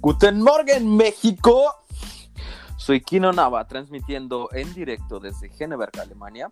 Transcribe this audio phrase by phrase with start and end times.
[0.00, 1.74] Guten Morgen, México.
[2.76, 6.50] Soy Kino Nava, transmitiendo en directo desde Geneberg, Alemania.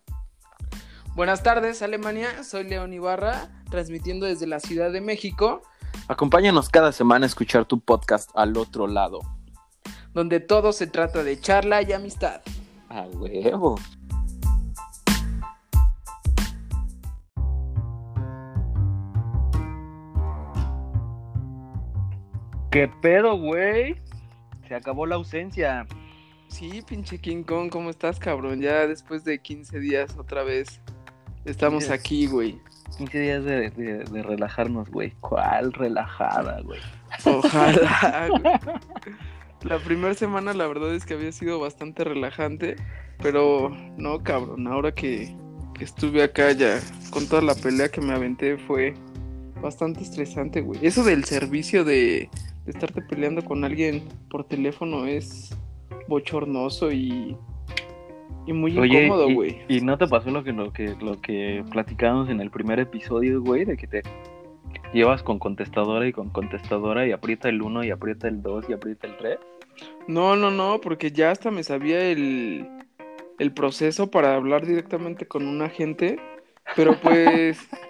[1.14, 2.44] Buenas tardes, Alemania.
[2.44, 5.62] Soy León Ibarra, transmitiendo desde la Ciudad de México,
[6.06, 9.20] Acompáñanos cada semana a escuchar tu podcast al otro lado.
[10.14, 12.40] donde todo se trata de charla y amistad.
[12.88, 13.78] A huevo.
[22.70, 23.96] ¿Qué pedo, güey?
[24.66, 25.86] Se acabó la ausencia.
[26.48, 28.60] Sí, pinche King Kong, ¿cómo estás, cabrón?
[28.60, 30.80] Ya después de 15 días otra vez
[31.44, 32.58] estamos aquí, güey.
[32.96, 35.12] 15 días de, de- de relajarnos, güey.
[35.20, 36.80] ¿Cuál relajada, güey?
[37.24, 38.54] Ojalá, güey.
[39.62, 42.76] La primera semana la verdad es que había sido bastante relajante,
[43.22, 45.34] pero no, cabrón, ahora que,
[45.74, 46.78] que estuve acá ya
[47.10, 48.94] con toda la pelea que me aventé fue
[49.60, 50.80] bastante estresante, güey.
[50.82, 52.28] Eso del servicio de,
[52.64, 55.56] de estarte peleando con alguien por teléfono es
[56.08, 57.36] bochornoso y,
[58.46, 59.58] y muy Oye, incómodo, güey.
[59.68, 63.42] ¿Y, no te pasó lo que, lo que, lo que platicábamos en el primer episodio,
[63.42, 63.64] güey?
[63.64, 64.02] De que te
[64.92, 68.72] llevas con contestadora y con contestadora y aprieta el 1 y aprieta el 2 y
[68.72, 69.38] aprieta el 3.
[70.08, 72.68] No, no, no, porque ya hasta me sabía el,
[73.38, 76.18] el proceso para hablar directamente con un agente,
[76.74, 77.68] pero pues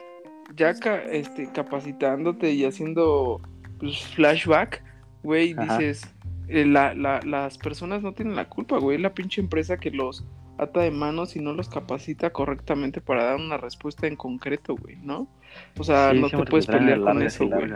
[0.57, 3.41] ya ca- este, capacitándote y haciendo
[3.79, 4.83] pues, flashback,
[5.23, 6.03] güey, dices,
[6.49, 10.25] eh, la, la- las personas no tienen la culpa, güey, la pinche empresa que los
[10.59, 14.97] ata de manos y no los capacita correctamente para dar una respuesta en concreto, güey,
[14.97, 15.29] ¿no?
[15.79, 17.71] O sea, Sí, no te puedes pelear con eso, güey.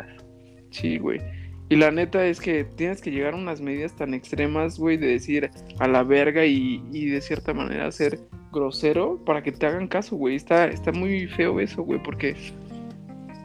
[0.71, 1.21] Sí, güey.
[1.69, 5.07] Y la neta es que tienes que llegar a unas medidas tan extremas, güey, de
[5.07, 8.19] decir a la verga y, y de cierta manera ser
[8.53, 10.35] grosero para que te hagan caso, güey.
[10.35, 12.35] Está, está muy feo eso, güey, porque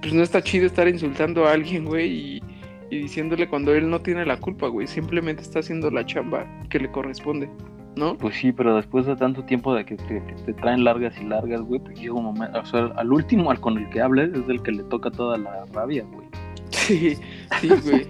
[0.02, 2.44] pues no está chido estar insultando a alguien, güey, y,
[2.90, 4.88] y diciéndole cuando él no tiene la culpa, güey.
[4.88, 7.50] Simplemente está haciendo la chamba que le corresponde,
[7.96, 8.18] ¿no?
[8.18, 11.26] Pues sí, pero después de tanto tiempo de que te, que te traen largas y
[11.26, 14.30] largas, güey, pues llega un momento, o sea, al último al con el que hables
[14.34, 16.28] es el que le toca toda la rabia, güey.
[16.70, 17.18] Sí,
[17.62, 18.08] sí, güey.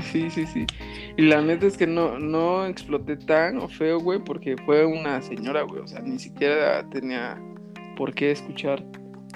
[0.00, 0.66] Sí, sí, sí.
[1.16, 5.62] Y la neta es que no, no exploté tan feo, güey, porque fue una señora,
[5.62, 5.82] güey.
[5.82, 7.38] O sea, ni siquiera tenía
[7.96, 8.84] por qué escuchar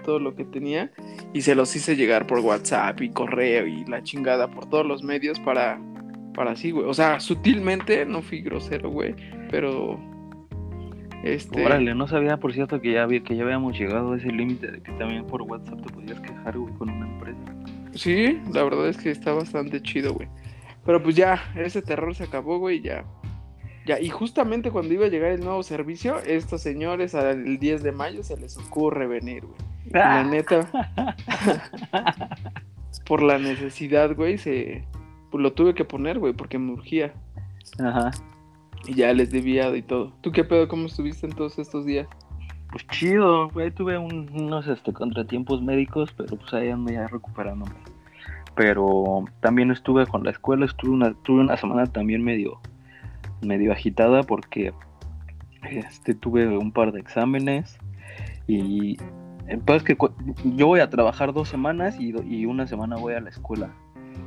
[0.02, 0.90] todo lo que tenía.
[1.32, 5.02] Y se los hice llegar por WhatsApp y correo y la chingada por todos los
[5.02, 5.80] medios para,
[6.34, 6.86] para así, güey.
[6.86, 9.14] O sea, sutilmente no fui grosero, güey.
[9.50, 9.98] Pero.
[11.22, 11.64] Este.
[11.66, 14.70] Órale, no sabía, por cierto, que ya, había- que ya habíamos llegado a ese límite
[14.70, 17.38] de que también por WhatsApp te podías quejar, güey, con una empresa.
[17.92, 20.28] Sí, la verdad es que está bastante chido, güey.
[20.86, 23.04] Pero pues ya, ese terror se acabó, güey, ya.
[23.90, 27.90] Ya, y justamente cuando iba a llegar el nuevo servicio, estos señores al 10 de
[27.90, 29.58] mayo se les ocurre venir, güey.
[29.90, 30.70] La neta,
[33.06, 34.84] por la necesidad, güey, se
[35.32, 37.12] pues lo tuve que poner, güey, porque me urgía.
[37.80, 38.12] Ajá.
[38.86, 40.12] Y ya les debía y todo.
[40.20, 40.68] ¿Tú qué pedo?
[40.68, 42.06] ¿Cómo estuviste en todos estos días?
[42.70, 47.72] Pues chido, güey, tuve un- unos este, contratiempos médicos, pero pues ahí ando ya recuperándome.
[48.54, 52.60] Pero también estuve con la escuela, estuve una, tuve una semana también medio,
[53.42, 54.72] medio agitada porque
[55.70, 57.78] este, tuve un par de exámenes
[58.46, 58.96] y
[59.46, 59.96] el peor es que
[60.56, 63.70] yo voy a trabajar dos semanas y, y una semana voy a la escuela.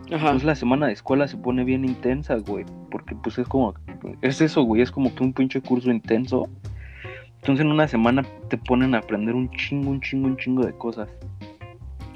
[0.07, 0.17] Ajá.
[0.27, 2.65] Entonces la semana de escuela se pone bien intensa, güey.
[2.91, 3.73] Porque pues es como,
[4.21, 6.49] es eso, güey, es como que un pinche curso intenso.
[7.37, 10.73] Entonces en una semana te ponen a aprender un chingo, un chingo, un chingo de
[10.73, 11.09] cosas.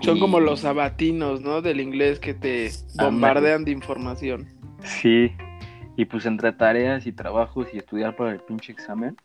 [0.02, 1.62] Son Y- como los sabatinos, ¿no?
[1.62, 2.70] Del inglés que te
[3.00, 4.48] bombardean de información.
[4.84, 5.32] Sí.
[5.98, 9.18] Y pues entre tareas y trabajos y estudiar para el pinche examen,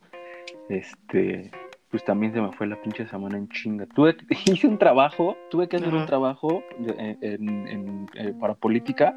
[0.68, 1.50] este,
[1.90, 3.86] pues también se me fue la pinche semana en chinga.
[3.86, 4.16] Tuve,
[4.46, 5.98] hice un trabajo, tuve que hacer Ajá.
[5.98, 6.62] un trabajo
[6.98, 9.14] en- en- eh, para política,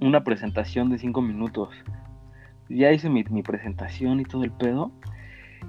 [0.00, 1.70] una presentación de cinco minutos.
[2.68, 4.92] Ya hice mi, mi presentación y todo el pedo.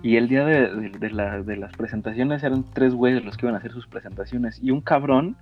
[0.02, 3.46] Y el día de, de- de la- de las presentaciones eran tres güeyes los que
[3.46, 4.60] iban a hacer sus presentaciones.
[4.62, 5.38] Y un cabrón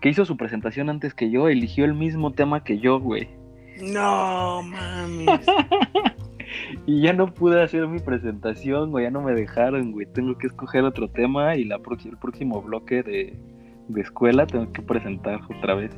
[0.00, 3.28] que hizo su presentación antes que yo eligió el mismo tema que yo, güey.
[3.80, 5.46] No mames.
[6.86, 10.06] Y ya no pude hacer mi presentación, güey, ya no me dejaron, güey.
[10.06, 13.36] Tengo que escoger otro tema y la el próximo bloque de,
[13.88, 15.92] de escuela tengo que presentar otra vez.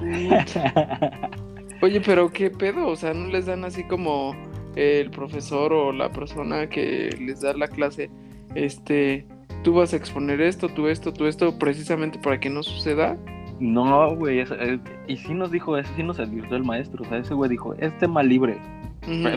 [1.82, 4.34] Oye, pero qué pedo, o sea, no les dan así como
[4.76, 8.10] el profesor o la persona que les da la clase,
[8.54, 9.26] este,
[9.62, 13.16] tú vas a exponer esto, tú esto, tú esto, precisamente para que no suceda.
[13.60, 17.18] No, güey, eh, y sí nos dijo eso, sí nos advirtió el maestro, o sea,
[17.18, 18.58] ese güey dijo, es tema libre,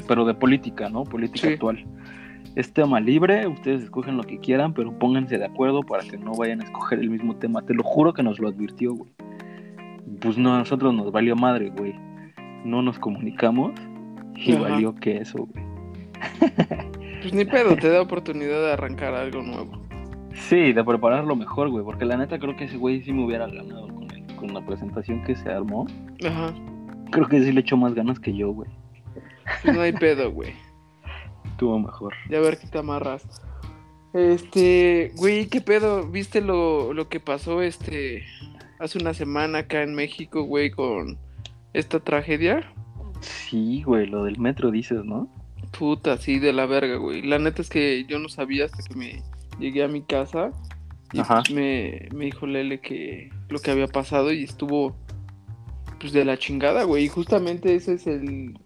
[0.07, 1.03] pero de política, ¿no?
[1.03, 1.53] Política Sí.
[1.53, 1.85] actual.
[2.55, 6.33] Es tema libre, ustedes escogen lo que quieran, pero pónganse de acuerdo para que no
[6.35, 7.61] vayan a escoger el mismo tema.
[7.63, 9.11] Te lo juro que nos lo advirtió, güey.
[10.21, 11.93] pues no, a nosotros nos valió madre, güey.
[12.63, 13.71] No nos comunicamos
[14.35, 15.65] y valió que eso, güey.
[17.21, 19.81] pues ni pedo, te da oportunidad de arrancar algo nuevo.
[20.33, 23.47] Sí, de prepararlo mejor, güey, porque la neta creo que ese güey sí me hubiera
[23.47, 23.87] ganado
[24.43, 25.87] con, la presentación que se armó.
[26.25, 26.53] Ajá.
[27.11, 28.69] Creo que sí le echó más ganas que yo, güey.
[29.65, 30.53] No hay pedo, güey.
[31.45, 32.13] Estuvo mejor.
[32.29, 33.25] Ya a ver qué te amarras.
[34.13, 36.07] Este, güey, ¿qué pedo?
[36.09, 38.23] ¿Viste lo, lo que pasó este
[38.79, 41.17] hace una semana acá en México, güey, con
[41.73, 42.71] esta tragedia?
[43.21, 45.29] Sí, güey, lo del metro dices, ¿no?
[45.77, 47.21] Puta, sí, de la verga, güey.
[47.21, 49.23] La neta es que yo no sabía hasta que me
[49.59, 50.51] llegué a mi casa
[51.13, 54.95] y pues me, me dijo Lele que lo que había pasado y estuvo
[55.99, 57.05] pues de la chingada, güey.
[57.05, 58.57] Y justamente ese es el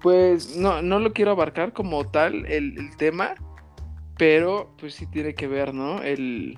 [0.00, 3.34] pues no, no lo quiero abarcar como tal el, tema,
[4.16, 6.02] pero pues sí tiene que ver, ¿no?
[6.02, 6.56] El,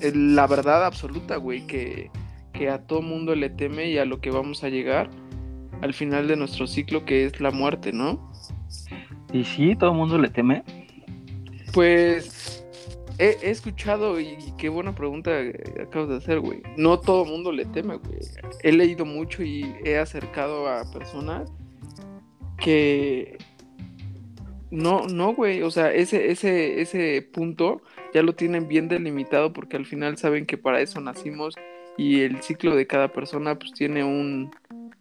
[0.00, 2.10] la verdad absoluta, güey, que,
[2.52, 5.10] que a todo mundo le teme y a lo que vamos a llegar
[5.80, 8.32] al final de nuestro ciclo, que es la muerte, ¿no?
[9.32, 10.64] Y sí, todo el mundo le teme.
[11.72, 12.57] Pues
[13.18, 15.30] he, escuchado y qué buena pregunta
[15.80, 16.62] acabas de hacer, güey.
[16.76, 18.20] No todo el mundo le teme, güey.
[18.62, 21.50] He leído mucho y he acercado a personas
[22.58, 23.38] que
[24.70, 27.82] no, no, güey, o sea, ese, ese, ese punto
[28.12, 31.54] ya lo tienen bien delimitado porque al final saben que para eso nacimos
[31.96, 34.50] y el ciclo de cada persona pues tiene un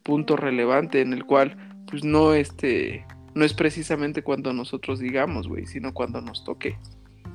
[0.04, 3.06] punto relevante en el cual pues no este
[3.36, 6.78] no es precisamente cuando nosotros digamos, güey, sino cuando nos toque.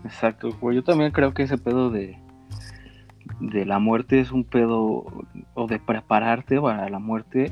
[0.05, 2.19] Exacto, güey, yo también creo que ese pedo de
[3.41, 5.05] de la muerte es un pedo
[5.55, 7.51] o de prepararte para la muerte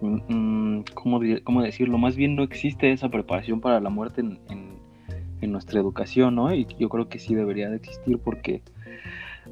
[0.00, 1.98] Mm, ¿cómo, ¿cómo, decirlo?
[1.98, 6.52] Más bien no existe esa preparación para la muerte en, en, nuestra educación, ¿no?
[6.54, 8.62] Y yo creo que sí debería de existir porque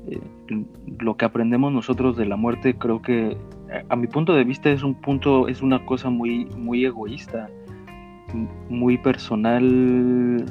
[0.09, 0.21] eh,
[0.99, 3.37] lo que aprendemos nosotros de la muerte creo que
[3.89, 7.49] a mi punto de vista es un punto, es una cosa muy, muy egoísta,
[8.69, 10.45] muy personal,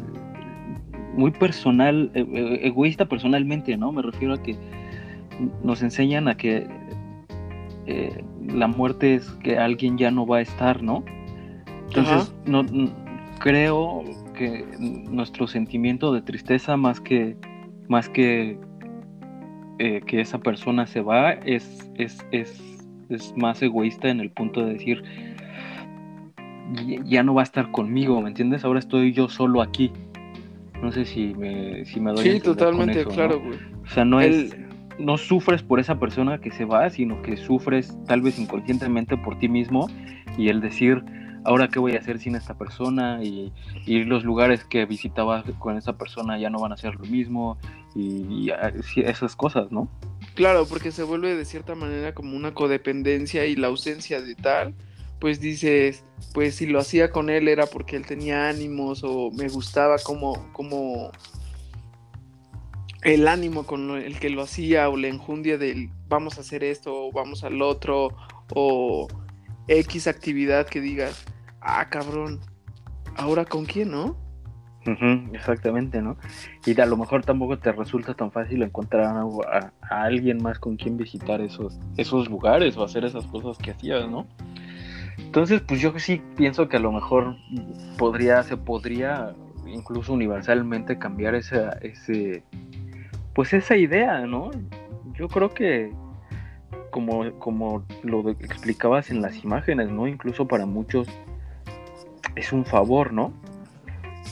[1.15, 3.91] muy personal, e, e, egoísta personalmente, ¿no?
[3.91, 4.55] Me refiero a que
[5.63, 6.67] nos enseñan a que
[7.87, 11.03] eh, la muerte es que alguien ya no va a estar, ¿no?
[11.87, 12.63] Entonces, no,
[13.39, 14.03] creo
[14.33, 14.65] que
[15.09, 17.37] nuestro sentimiento de tristeza más que,
[17.87, 18.59] más que,
[19.79, 22.61] eh, que esa persona se va es, es, es,
[23.09, 25.03] es, más egoísta en el punto de decir,
[27.05, 28.65] ya no va a estar conmigo, ¿me entiendes?
[28.65, 29.91] Ahora estoy yo solo aquí.
[30.85, 33.57] No sé si me, si me doy Sí, totalmente, claro, güey.
[33.83, 34.55] O sea, no es
[34.99, 39.39] no sufres por esa persona que se va, sino que sufres tal vez inconscientemente por
[39.39, 39.89] ti mismo
[40.37, 41.03] y el decir,
[41.43, 43.51] ahora qué voy a hacer sin esta persona y,
[43.87, 47.57] los lugares que visitaba con esa persona ya no van a ser lo mismo
[47.95, 48.51] y,
[48.97, 49.89] esas cosas, ¿no?
[50.35, 54.75] Claro, porque se vuelve de cierta manera como una codependencia y la ausencia de tal,
[55.25, 56.05] pues dices,
[56.35, 60.53] pues si lo hacía con él era porque él tenía ánimos o me gustaba como,
[60.53, 61.09] como
[63.01, 67.07] el ánimo con el que lo hacía o la enjundia del vamos a hacer esto
[67.07, 68.15] o vamos al otro
[68.53, 69.07] o
[69.67, 71.25] X actividad que digas,
[71.59, 72.39] ah, cabrón,
[73.15, 74.23] ahora con quién, ¿no?
[75.33, 76.17] exactamente, ¿no?
[76.67, 80.97] Y a lo mejor tampoco te resulta tan fácil encontrar a, alguien más con quien
[80.97, 84.27] visitar esos, esos lugares o hacer esas cosas que hacías, ¿no?
[85.35, 87.35] Entonces, pues yo sí pienso que a lo mejor
[87.97, 89.35] podría, se podría
[89.67, 92.41] incluso universalmente cambiar esa, ese,
[93.33, 94.51] pues esa idea, ¿no?
[95.13, 95.91] Yo creo que
[96.89, 100.07] como, como lo explicabas en las imágenes, ¿no?
[100.07, 101.09] Incluso para muchos
[102.37, 103.33] es un favor, ¿no?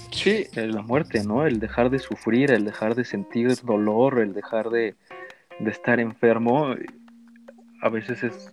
[0.10, 0.46] Sí.
[0.56, 1.46] La muerte, ¿no?
[1.46, 4.96] El dejar de sufrir, el dejar de sentir dolor, el dejar de,
[5.66, 6.74] estar enfermo,
[7.82, 8.53] a veces es,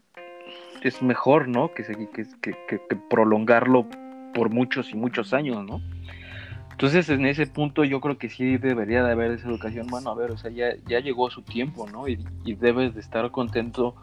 [0.88, 1.72] es mejor, ¿no?
[1.72, 3.86] Que, que, que, que prolongarlo
[4.34, 5.80] por muchos y muchos años, ¿no?
[6.80, 9.86] Entonces, en ese punto yo creo que sí debería de haber esa educación.
[9.88, 12.08] Bueno, a ver, o sea, ya, ya llegó su tiempo, ¿no?
[12.08, 12.16] Y,
[12.54, 13.96] debes de estar contento.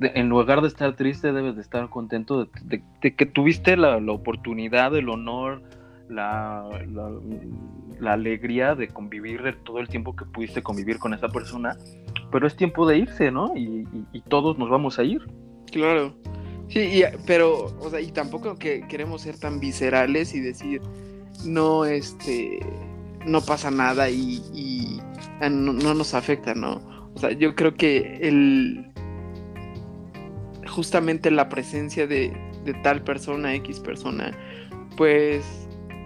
[0.00, 5.08] en lugar de estar triste, debes de estar contento de, que tuviste la, oportunidad, el
[5.08, 5.62] honor,
[6.08, 6.64] la,
[7.98, 11.76] la, alegría de convivir todo el tiempo que pudiste convivir con esa persona.
[12.30, 13.56] Pero es tiempo de irse, ¿no?
[13.56, 13.84] Y,
[14.28, 15.26] todos nos vamos a ir.
[15.70, 16.14] Claro.
[16.68, 20.80] Sí, pero, o sea, y tampoco que queremos ser tan viscerales y decir,
[21.44, 22.60] no, este,
[23.26, 25.00] no pasa nada y,
[25.40, 26.80] ah, no, nos afecta, ¿no?
[27.14, 28.92] O sea, yo creo que el,
[30.68, 32.32] justamente la presencia de,
[32.64, 34.30] de tal persona, X persona,
[34.96, 35.44] pues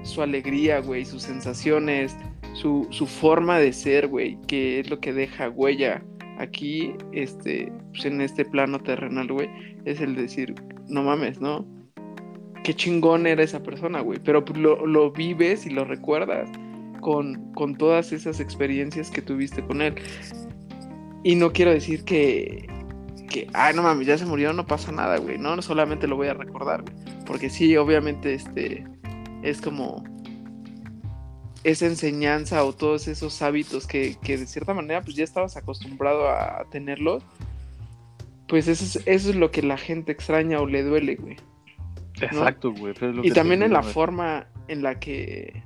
[0.02, 2.16] su alegría, güey, sus sensaciones,
[2.54, 6.02] su, su forma de ser, güey, que es lo que deja huella
[6.38, 9.48] aquí, este, pues en este plano terrenal, güey,
[9.84, 10.54] es el decir,
[10.88, 11.66] no mames, ¿no?
[12.62, 14.18] Qué chingón era esa persona, güey.
[14.24, 16.50] Pero pues, lo, lo vives y lo recuerdas
[17.00, 19.94] con, con todas esas experiencias que tuviste con él.
[21.22, 22.66] Y no quiero decir que,
[23.28, 25.38] que, ay, no mames, ya se murió, no pasa nada, güey.
[25.38, 26.94] No, solamente lo voy a recordar, güey.
[27.26, 28.84] Porque sí, obviamente, este,
[29.42, 30.02] es como
[31.64, 36.28] esa enseñanza o todos esos hábitos que, que de cierta manera, pues ya estabas acostumbrado
[36.28, 37.22] a tenerlos.
[38.46, 41.36] Pues eso es, eso es lo que la gente extraña o le duele, güey.
[42.20, 42.94] Exacto, güey.
[43.22, 45.62] Y también en la forma en la que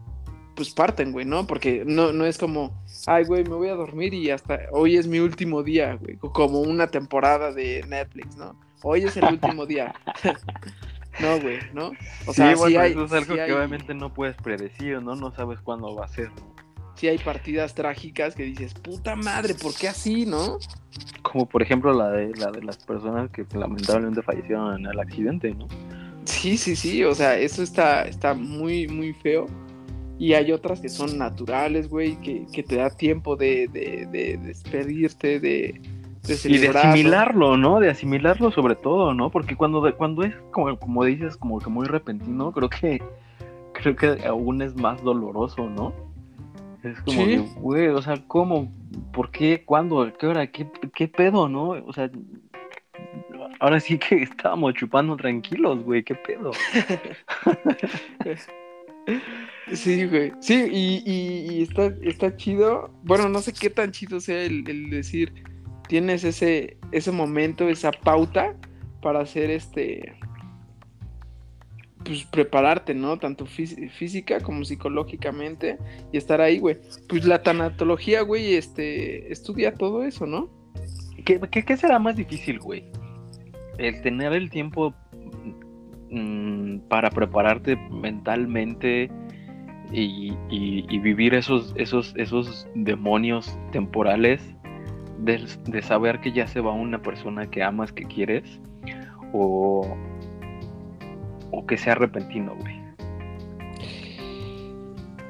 [0.54, 1.46] pues parten, güey, ¿no?
[1.46, 5.06] Porque no, no es como, ay, güey, me voy a dormir y hasta hoy es
[5.06, 8.58] mi último día, güey, como una temporada de Netflix, ¿no?
[8.82, 9.94] Hoy es el último día.
[11.20, 11.92] no, güey, ¿no?
[12.26, 15.14] O sea, sí, eso es algo que obviamente no puedes predecir, ¿no?
[15.14, 16.54] No sabes cuándo va a ser, ¿no?
[16.94, 20.58] Sí hay partidas trágicas que dices, puta madre, ¿por qué así, no?
[21.22, 25.54] Como por ejemplo la de, la de las personas que lamentablemente fallecieron en el accidente,
[25.54, 25.68] ¿no?
[26.24, 29.46] Sí, sí, sí, o sea, eso está, está muy, muy feo.
[30.18, 34.36] Y hay otras que son naturales, güey, que, que, te da tiempo de, de, de
[34.38, 35.80] despedirte, de,
[36.28, 37.80] de Y de asimilarlo, ¿no?
[37.80, 39.30] De asimilarlo sobre todo, ¿no?
[39.30, 43.02] Porque cuando, cuando es, como, como dices, como que muy repentino, creo que,
[43.72, 45.92] creo que aún es más doloroso, ¿no?
[46.82, 47.22] Es como
[47.56, 48.72] güey, o sea, ¿cómo?
[49.12, 49.64] ¿Por qué?
[49.64, 50.12] ¿Cuándo?
[50.16, 50.46] ¿Qué hora?
[50.46, 51.70] ¿Qué, qué pedo, no?
[51.70, 52.08] O sea,
[53.60, 56.52] ahora sí que estábamos chupando tranquilos, güey, ¿qué pedo?
[59.72, 60.32] Sí, güey.
[60.40, 62.90] Sí, y, está, está chido.
[63.02, 65.32] Bueno, no sé qué tan chido sea el, decir,
[65.88, 68.54] tienes ese, ese momento, esa pauta
[69.02, 70.14] para hacer este.
[72.04, 73.18] Pues prepararte, ¿no?
[73.18, 75.78] Tanto física como psicológicamente
[76.12, 76.78] y estar ahí, güey.
[77.08, 80.48] Pues la tanatología, güey, este, estudia todo eso, ¿no?
[81.24, 82.84] ¿Qué, será más difícil, güey?
[83.78, 84.94] El tener el tiempo
[86.10, 89.10] Mm, para prepararte mentalmente
[89.92, 90.32] y,
[91.00, 94.40] vivir esos, esos, esos demonios temporales
[95.18, 98.60] de, saber que ya se va una persona que amas, que quieres,
[99.32, 99.96] o,
[101.50, 102.78] o que sea repentino, güey.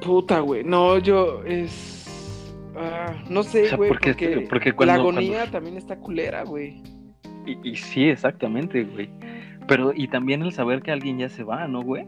[0.00, 0.64] Puta, güey.
[0.64, 1.97] No, yo es.
[2.76, 3.88] Ah, no sé, güey.
[3.88, 6.83] porque, porque, la agonía también está culera, güey.
[7.45, 9.11] Y, y, sí, exactamente, güey.
[9.66, 12.07] Pero, y también el saber que alguien ya se va, ¿no, güey?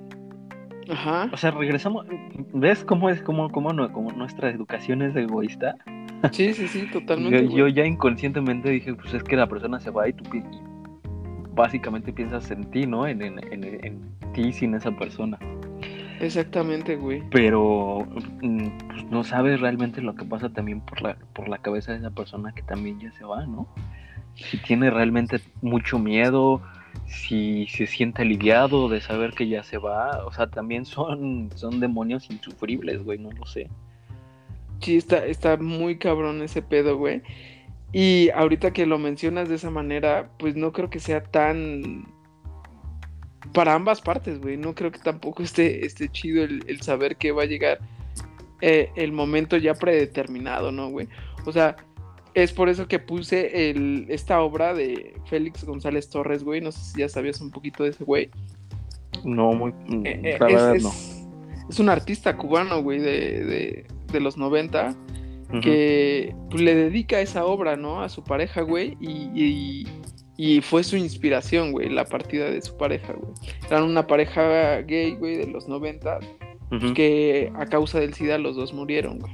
[0.89, 1.29] Ajá.
[1.33, 2.07] O sea, regresamos.
[2.55, 5.75] ¿Ves cómo es, cómo, cómo, cómo nuestra educación es egoísta?
[6.33, 7.49] Sí, sí, sí, totalmente.
[7.49, 10.25] yo, yo, ya inconscientemente dije, pues es que la persona se va y tú
[11.55, 13.07] básicamente piensas en ti, ¿no?
[13.07, 15.39] En, en, en, en ti sin esa persona.
[16.21, 17.23] Exactamente, güey.
[17.31, 18.07] Pero
[18.43, 21.99] mm, pues, no sabes realmente lo que pasa también por la, por la cabeza de
[21.99, 23.67] esa persona que también ya se va, ¿no?
[24.35, 26.61] Si tiene realmente mucho miedo,
[27.07, 30.25] si se siente aliviado de saber que ya se va.
[30.27, 33.69] O sea, también son, son demonios insufribles, güey, no lo sé.
[34.81, 37.23] Sí, está, está muy cabrón ese pedo, güey.
[37.93, 42.07] Y ahorita que lo mencionas de esa manera, pues no creo que sea tan...
[43.53, 44.57] Para ambas partes, güey.
[44.57, 47.79] No creo que tampoco esté, esté chido el, saber que va a llegar
[48.61, 51.09] eh, el momento ya predeterminado, ¿no, güey?
[51.47, 51.77] O sea,
[52.35, 56.61] es por eso que puse el, esta obra de Félix González Torres, güey.
[56.61, 58.31] No sé si ya sabías un poquito de ese güey.
[59.25, 59.73] No, muy.
[60.05, 60.39] Eh, eh,
[60.77, 60.93] es, no.
[61.69, 63.87] Es, un artista cubano, güey, de, de,
[64.19, 64.97] los 90,
[65.63, 68.03] que pues, le dedica esa obra, ¿no?
[68.03, 69.87] A su pareja, güey, y,
[70.37, 73.33] y, fue su inspiración, güey, la partida de su pareja, güey.
[73.69, 76.19] Eran una pareja gay, güey, de los 90,
[76.95, 79.33] que a causa del SIDA los dos murieron, güey.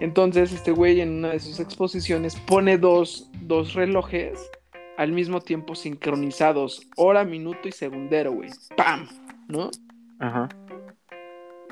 [0.00, 4.50] Entonces, este güey en una de sus exposiciones pone dos, dos relojes
[4.96, 8.50] al mismo tiempo sincronizados, hora, minuto y segundero, güey.
[8.76, 9.08] ¡Pam!
[9.48, 9.70] ¿No?
[10.18, 10.48] Ajá.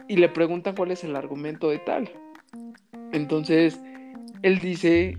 [0.08, 2.10] Y le preguntan cuál es el argumento de tal.
[3.12, 3.80] Entonces,
[4.42, 5.18] él dice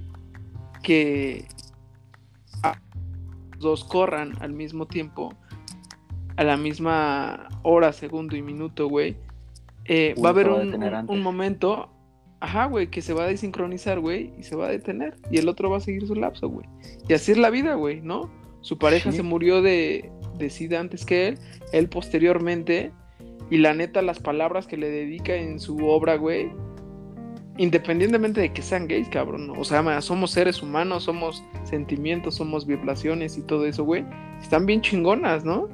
[0.84, 1.46] que
[3.52, 5.34] los dos corran al mismo tiempo,
[6.36, 9.18] a la misma hora, segundo y minuto, güey.
[9.86, 11.90] Eh, va a haber un, un momento
[12.40, 15.16] Ajá, güey, que se va a desincronizar, güey, y se va a detener.
[15.32, 16.68] Y el otro va a seguir su lapso, güey.
[17.08, 18.30] Y así es la vida, güey, ¿no?
[18.62, 21.40] Su pareja se murió de, de SIDA antes que él,
[21.72, 22.92] él posteriormente.
[23.50, 26.52] Y la neta, las palabras que le dedica en su obra, güey,
[27.58, 33.38] independientemente de que sean gays, cabrón, o sea, somos seres humanos, somos sentimientos, somos vibraciones
[33.38, 34.06] y todo eso, güey,
[34.42, 35.70] están bien chingonas, ¿no?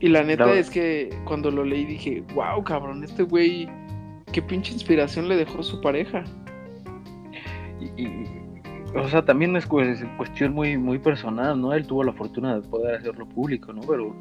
[0.00, 3.68] Y la neta es que cuando lo leí dije, wow, cabrón, este güey
[4.32, 6.24] qué pinche inspiración le dejó su pareja.
[7.96, 8.08] Y,
[9.02, 11.72] o sea, también es cuestión muy, muy personal, ¿no?
[11.72, 13.82] Él tuvo la fortuna de poder hacerlo público, ¿no?
[13.82, 14.14] Pero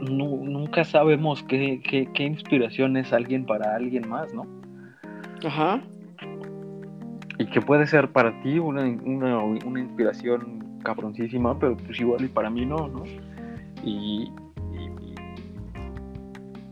[0.00, 4.46] nunca sabemos qué, qué, inspiración es alguien para alguien más, ¿no?
[5.44, 5.80] Ajá.
[7.38, 12.50] Y que puede ser para ti una, una, inspiración cabroncísima, pero pues igual y para
[12.50, 13.04] mí no, ¿no?
[13.82, 14.30] Y,
[14.72, 15.14] y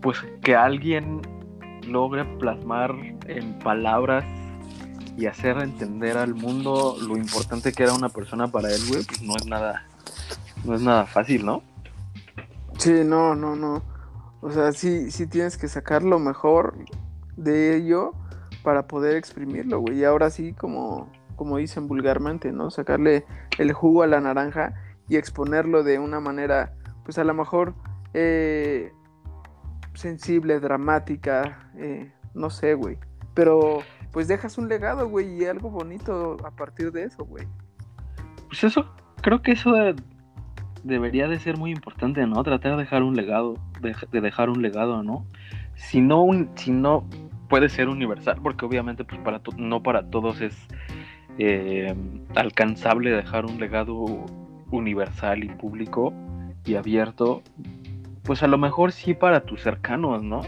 [0.00, 1.20] pues que alguien
[1.88, 2.94] logre plasmar
[3.26, 4.24] en palabras
[5.16, 9.22] y hacer entender al mundo lo importante que era una persona para él, güey, pues
[9.22, 9.86] no es nada,
[10.64, 11.62] no es nada fácil, ¿no?
[12.78, 13.82] Sí, no, no, no.
[14.40, 16.74] O sea, sí, sí tienes que sacar lo mejor
[17.36, 18.12] de ello
[18.62, 19.98] para poder exprimirlo, güey.
[19.98, 22.70] Y ahora sí, como, como dicen vulgarmente, ¿no?
[22.70, 23.24] Sacarle
[23.58, 24.74] el jugo a la naranja
[25.08, 27.74] y exponerlo de una manera, pues a lo mejor
[28.14, 28.92] eh,
[29.94, 32.98] sensible, dramática, eh, no sé, güey.
[33.34, 33.80] Pero
[34.12, 37.46] pues dejas un legado, güey, y algo bonito a partir de eso, güey.
[38.48, 39.72] Pues eso, creo que eso
[40.84, 42.42] debería de ser muy importante, ¿no?
[42.44, 45.24] Tratar de dejar un legado, de, dejar un legado, ¿no?
[45.74, 47.08] Si no, un, si no
[47.48, 50.56] puede ser universal, porque obviamente pues para no para todos es
[51.38, 51.94] eh,
[52.34, 54.26] alcanzable dejar un legado
[54.70, 56.12] universal y público
[56.64, 57.42] y abierto,
[58.22, 60.42] pues a lo mejor sí para tus cercanos, ¿no?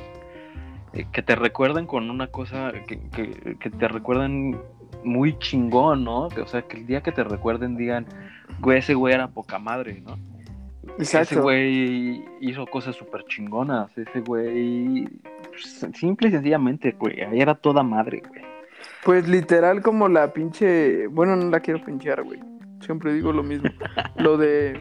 [0.95, 3.01] Eh, que te recuerden con una cosa, que,
[3.59, 4.61] que, te recuerden
[5.03, 6.27] muy chingón, ¿no?
[6.27, 8.07] O sea, que el día que te recuerden digan,
[8.61, 10.17] güey, ese güey era poca madre, ¿no?
[10.99, 15.09] Ese güey hizo cosas súper chingonas, ese güey,
[15.49, 18.43] pues, simple y sencillamente, güey, ahí era toda madre, güey.
[19.03, 22.39] Pues literal como la pinche, bueno, no la quiero pinchear, güey,
[22.81, 23.69] siempre digo lo mismo,
[24.17, 24.81] lo de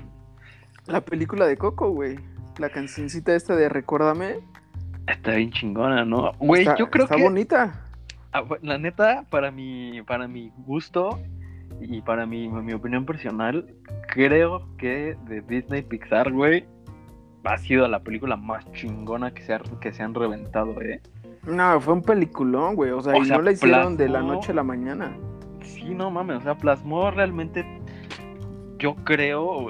[0.86, 2.20] la película de Coco, güey,
[2.60, 4.40] la cancioncita esta de Recuérdame,
[5.08, 6.34] Está bien chingona, ¿no?
[6.40, 7.16] Güey, yo creo que.
[7.16, 7.82] Está bonita.
[8.32, 11.20] Ah, la neta, para mi, para mi gusto
[11.82, 13.68] y para mi, mi opinión personal,
[14.08, 16.66] creo que de Disney Pixar, güey,
[17.44, 21.02] ha sido la película más chingona que se, que se han reventado, ¿eh?
[21.46, 22.92] No, fue un peliculón, güey.
[22.92, 25.16] O sea, y no la hicieron de la noche a la mañana.
[25.62, 26.38] Sí, no mames.
[26.38, 27.66] O sea, plasmó realmente.
[28.80, 29.70] Yo creo,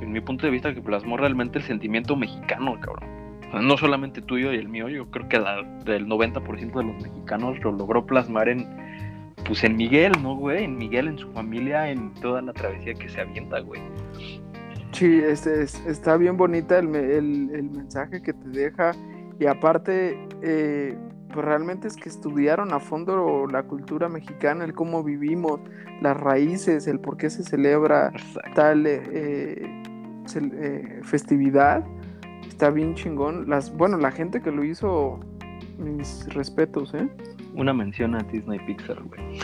[0.00, 3.19] en mi punto de vista, que plasmó realmente el sentimiento mexicano, cabrón
[3.52, 7.58] no solamente tuyo y el mío, yo creo que la, del 90% de los mexicanos
[7.60, 8.66] lo logró plasmar en,
[9.44, 10.64] pues en Miguel, ¿no, güey?
[10.64, 13.80] En Miguel, en su familia, en toda la travesía que se avienta, güey.
[14.92, 18.92] Sí, este, está bien bonita el, mensaje que te deja
[19.38, 20.96] y aparte, eh,
[21.32, 25.60] pues realmente es que estudiaron a fondo la cultura mexicana, el cómo vivimos,
[26.02, 28.12] las raíces, el por qué se celebra
[28.54, 29.82] tal eh,
[30.34, 31.84] eh, festividad
[32.60, 33.48] está bien chingón.
[33.48, 35.18] Las, bueno, la gente que lo hizo,
[35.78, 37.08] mis respetos, ¿eh?
[37.54, 39.38] Una mención a Disney Pixar, güey.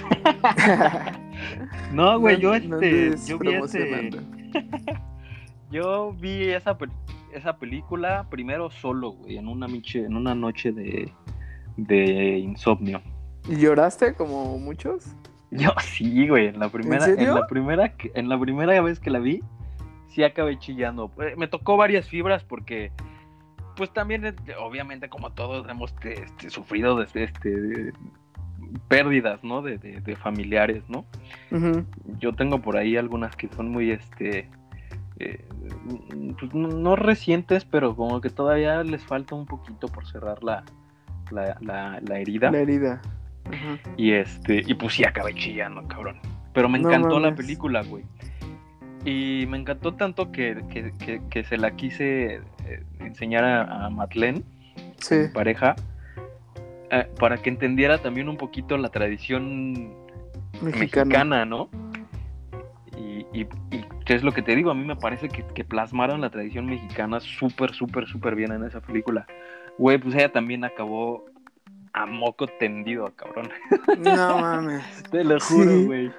[1.94, 4.10] no, güey, yo este, yo vi ese...
[5.70, 6.76] yo vi esa,
[7.32, 11.10] esa película primero solo, güey, en una noche, en una noche de,
[11.78, 13.00] de insomnio.
[13.48, 15.06] ¿Y lloraste como muchos?
[15.50, 19.20] Yo sí, güey, en la primera, ¿En, la primera, en la primera vez que la
[19.20, 19.40] vi,
[20.16, 21.10] sí acabé chillando.
[21.18, 22.90] Eh, me tocó varias fibras porque,
[23.76, 27.92] pues también, eh, obviamente, como todos hemos este, sufrido de, este,
[28.88, 29.62] pérdidas, ¿no?
[29.62, 31.04] De, familiares, ¿no?
[32.18, 34.48] Yo tengo por ahí algunas que son muy, este,
[35.18, 35.44] eh,
[36.38, 40.64] pues, no recientes, pero como que todavía les falta un poquito por cerrar la,
[41.30, 42.50] la, herida.
[42.50, 43.00] La herida.
[43.96, 46.18] Y este, y pues sí acabé chillando, cabrón.
[46.52, 48.04] Pero me encantó la película, güey.
[49.04, 50.62] Y me encantó tanto que,
[51.48, 54.42] se la quise eh, enseñar a, a Madeleine,
[55.10, 55.76] mi pareja,
[56.90, 59.94] eh, para que entendiera también un poquito la tradición
[60.60, 61.68] mexicana, ¿no?
[62.96, 63.48] Y, y,
[64.06, 67.18] es lo que te digo, a mí me parece que, que plasmaron la tradición mexicana
[67.18, 69.26] súper, súper, súper bien en esa película.
[69.78, 71.24] Güey, pues ella también acabó
[71.96, 73.48] a moco tendido, cabrón.
[73.98, 74.84] No mames.
[75.10, 76.12] Te lo juro, güey.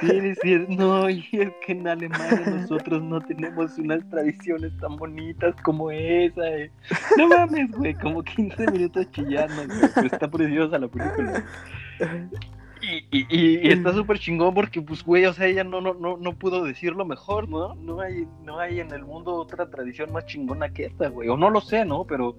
[0.00, 0.66] Sí.
[0.68, 6.48] no, y es que en Alemania nosotros no tenemos unas tradiciones tan bonitas como esa.
[6.48, 6.70] Eh.
[7.18, 10.06] No mames, güey, como 15 minutos chillando, güey.
[10.06, 11.44] Está preciosa la película.
[12.80, 16.32] Y, y, está súper chingón porque, pues, güey, o sea, ella no, no, no, no
[16.34, 17.74] pudo decirlo mejor, ¿no?
[17.74, 21.28] No hay, no hay en el mundo otra tradición más chingona que esta, güey.
[21.28, 22.04] O no lo sé, ¿no?
[22.04, 22.36] Pero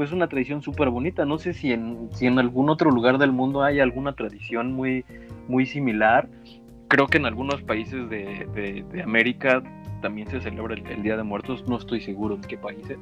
[0.00, 1.26] pues una tradición súper bonita.
[1.26, 5.04] No sé si en, si en algún otro lugar del mundo hay alguna tradición muy,
[5.46, 6.26] muy similar.
[6.88, 9.62] Creo que en algunos países de, América
[10.00, 11.68] también se celebra el, Día de Muertos.
[11.68, 12.98] No estoy seguro en qué países,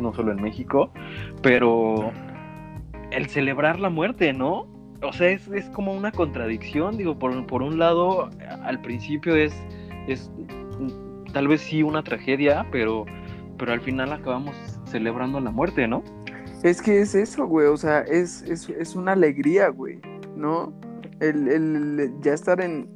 [0.00, 0.90] no solo en México,
[1.40, 2.10] pero
[3.12, 4.66] el celebrar la muerte, ¿no?
[5.04, 8.28] o sea, es, es como una contradicción, digo, por, por un lado,
[8.64, 9.54] al principio es,
[10.08, 10.32] es
[11.32, 13.04] tal vez sí una tragedia, pero,
[13.56, 16.02] pero al final acabamos celebrando la muerte, ¿no?
[16.64, 20.00] Es que es eso, güey, o sea, es, es, es una alegría, güey,
[20.34, 20.72] ¿no?
[21.20, 22.88] El, el, ya estar en,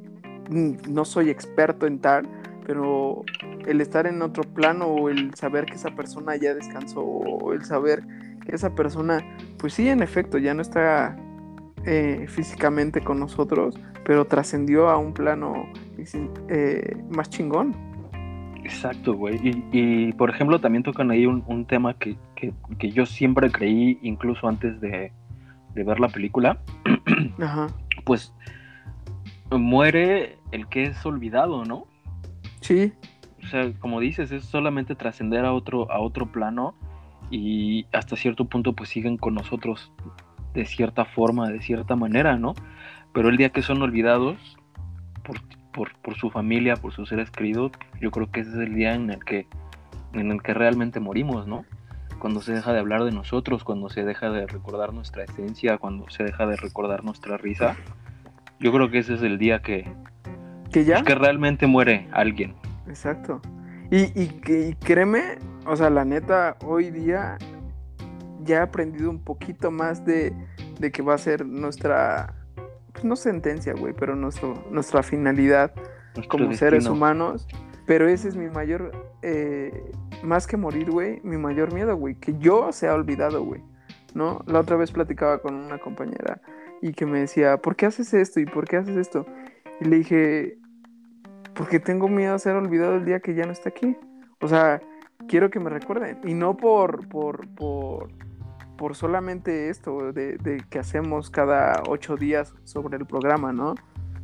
[0.88, 2.26] no soy experto en tal,
[2.66, 3.26] pero
[3.66, 7.62] el estar en otro plano o el saber que esa persona ya descansó o el
[7.62, 8.02] saber
[8.46, 9.22] que esa persona,
[9.58, 11.14] pues sí, en efecto, ya no está
[11.84, 15.70] eh, físicamente con nosotros, pero trascendió a un plano
[16.48, 17.76] eh, más chingón.
[18.64, 19.36] Exacto, güey.
[19.42, 23.50] Y, y, por ejemplo, también tocan ahí un, un tema que, que, que, yo siempre
[23.50, 25.12] creí, incluso antes de,
[25.74, 26.58] de ver la película.
[27.42, 27.66] Ajá.
[28.04, 28.32] Pues
[29.50, 31.86] muere el que es olvidado, ¿no?
[32.60, 32.92] Sí.
[33.42, 36.74] O sea, como dices, es solamente trascender a otro, a otro plano
[37.30, 39.92] y hasta cierto punto pues siguen con nosotros
[40.54, 42.54] de cierta forma, de cierta manera, ¿no?
[43.12, 44.36] Pero el día que son olvidados
[45.22, 45.40] por,
[45.72, 48.94] por, por su familia, por sus seres queridos, yo creo que ese es el día
[48.94, 49.46] en el que,
[50.12, 51.64] en el que realmente morimos, ¿no?
[52.18, 56.08] Cuando se deja de hablar de nosotros, cuando se deja de recordar nuestra esencia, cuando
[56.10, 57.76] se deja de recordar nuestra risa,
[58.58, 59.90] yo creo que ese es el día que,
[60.72, 60.96] ¿Que ya?
[60.96, 62.54] pues, que realmente muere alguien.
[62.88, 63.40] Exacto.
[63.90, 67.38] Y, y, y, créeme, o sea, la neta, hoy día
[68.42, 70.32] ya he aprendido un poquito más de,
[70.80, 72.34] de que va a ser nuestra,
[72.92, 75.72] pues no sentencia, güey, pero nuestro, nuestra finalidad
[76.16, 76.70] Nuestro como destino.
[76.70, 77.46] seres humanos.
[77.86, 79.90] Pero ese es mi mayor, eh,
[80.22, 83.62] más que morir, güey, mi mayor miedo, güey, que yo sea olvidado, güey,
[84.14, 84.42] ¿no?
[84.46, 86.40] La otra vez platicaba con una compañera
[86.80, 89.26] y que me decía, ¿por qué haces esto y por qué haces esto?
[89.80, 90.58] Y le dije,
[91.54, 93.96] porque tengo miedo a ser olvidado el día que ya no está aquí.
[94.40, 94.80] O sea,
[95.26, 96.18] quiero que me recuerden.
[96.24, 98.08] Y no por, por, por,
[98.76, 103.72] por solamente esto de, de, que hacemos cada ocho días sobre el programa, ¿no?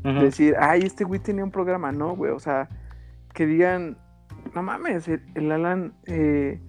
[0.04, 0.22] Uh -huh.
[0.22, 2.30] Decir, ay, este güey tenía un programa, no, güey.
[2.30, 2.68] O sea,
[3.32, 3.96] que digan,
[4.54, 6.60] no mames, el, el Alan, eh,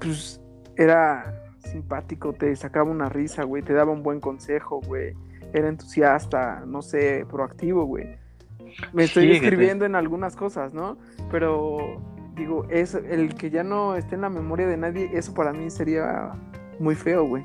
[0.00, 0.40] pues
[0.76, 5.14] era simpático, te sacaba una risa, güey, te daba un buen consejo, güey.
[5.52, 8.16] Era entusiasta, no sé, proactivo, güey.
[8.92, 10.96] Me estoy sí, escribiendo en algunas cosas, ¿no?
[11.30, 12.00] Pero
[12.34, 15.70] digo, es el que ya no esté en la memoria de nadie, eso para mí
[15.70, 16.32] sería
[16.78, 17.44] muy feo, güey.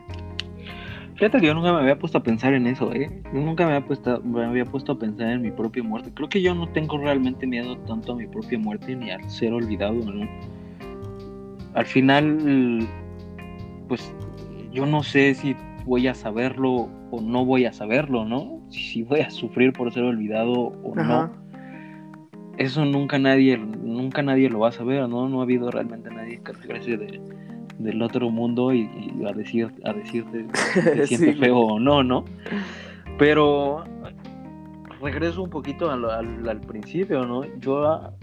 [1.18, 3.10] Fíjate que yo nunca me había puesto a pensar en eso, ¿eh?
[3.34, 6.12] Yo nunca me había, puesto, me había puesto a pensar en mi propia muerte.
[6.14, 9.52] Creo que yo no tengo realmente miedo tanto a mi propia muerte ni al ser
[9.52, 10.30] olvidado, ¿no?
[11.74, 12.88] Al final,
[13.88, 14.14] pues
[14.72, 18.62] yo no sé si voy a saberlo o no voy a saberlo, ¿no?
[18.70, 21.32] Si voy a sufrir por ser olvidado o Ajá.
[21.32, 21.48] no.
[22.58, 25.28] Eso nunca nadie, nunca nadie lo va a saber, ¿no?
[25.28, 27.20] No ha habido realmente nadie que regrese de,
[27.78, 31.80] del otro mundo y, y, a decir, a decirte si se siente sí, feo o
[31.80, 32.26] no, ¿no?
[33.18, 33.84] Pero
[35.02, 37.44] regreso un poquito al, al, al principio, ¿no?
[37.60, 38.14] Yo a,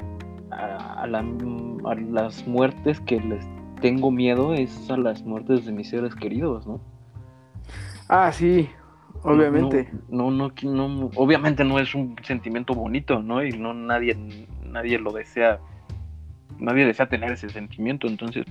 [0.51, 3.47] a, la, a las muertes que les
[3.81, 6.81] tengo miedo es a las muertes de mis seres queridos, ¿no?
[8.09, 8.69] Ah, sí,
[9.23, 9.91] obviamente.
[10.09, 13.45] No, no, no, no, obviamente no es un sentimiento bonito, ¿no?
[13.45, 14.17] Y no nadie,
[14.65, 15.59] nadie lo desea,
[16.59, 18.45] nadie desea tener ese sentimiento, entonces.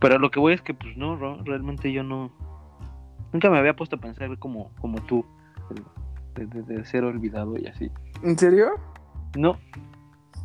[0.00, 2.30] Pero lo que voy es que, pues no, realmente yo no,
[3.32, 5.24] nunca me había puesto a pensar como, como tú,
[6.34, 7.90] de, de, de ser olvidado y así.
[8.22, 8.70] ¿En serio?
[9.36, 9.58] No.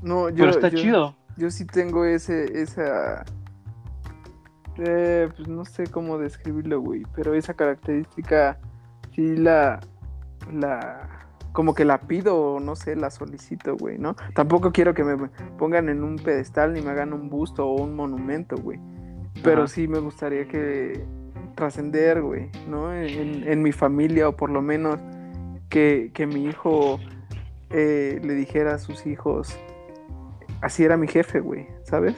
[0.02, 0.36] No, yo.
[0.38, 1.16] Pero está yo, chido.
[1.38, 3.26] Yo sí tengo ese, esa
[4.78, 8.58] eh, pues no sé cómo describirlo, güey, pero esa característica
[9.13, 9.80] sí la,
[10.52, 14.16] la, como que la pido, no sé, la solicito, güey, ¿no?
[14.34, 17.96] Tampoco quiero que me pongan en un pedestal ni me hagan un busto o un
[17.96, 18.80] monumento, güey,
[19.41, 21.04] pero sí me gustaría que
[21.56, 22.93] trascender, güey, ¿no?
[22.93, 25.00] En, en, mi familia o por lo menos
[25.69, 27.00] que, que mi hijo
[27.69, 29.58] eh, le dijera a sus hijos,
[30.62, 32.15] así era mi jefe, güey, ¿sabes?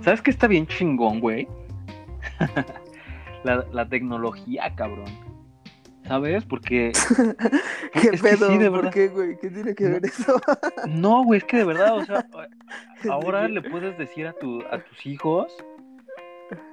[0.00, 1.48] ¿Sabes qué está bien chingón, güey?
[3.44, 5.06] la, la, tecnología, cabrón.
[6.06, 6.44] ¿Sabes?
[6.44, 6.92] Porque.
[7.92, 8.48] ¿Qué es pedo?
[8.48, 9.36] Sí, ¿Por qué, güey?
[9.38, 10.40] ¿Qué tiene que ver eso?
[10.88, 12.26] no, güey, es que de verdad, o sea,
[13.10, 15.52] ahora le puedes decir a, tu, a tus hijos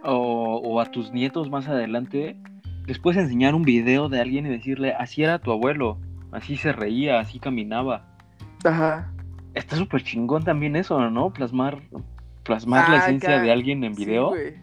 [0.04, 2.38] o, o, a tus nietos más adelante,
[2.86, 6.00] les puedes enseñar un video de alguien y decirle, así era tu abuelo,
[6.32, 8.06] así se reía, así caminaba.
[8.64, 9.12] Ajá.
[9.54, 11.32] Está súper chingón también eso, ¿no?
[11.32, 11.82] Plasmar
[12.44, 14.34] plasmar ah, la esencia acá, de alguien en video.
[14.36, 14.56] Sí,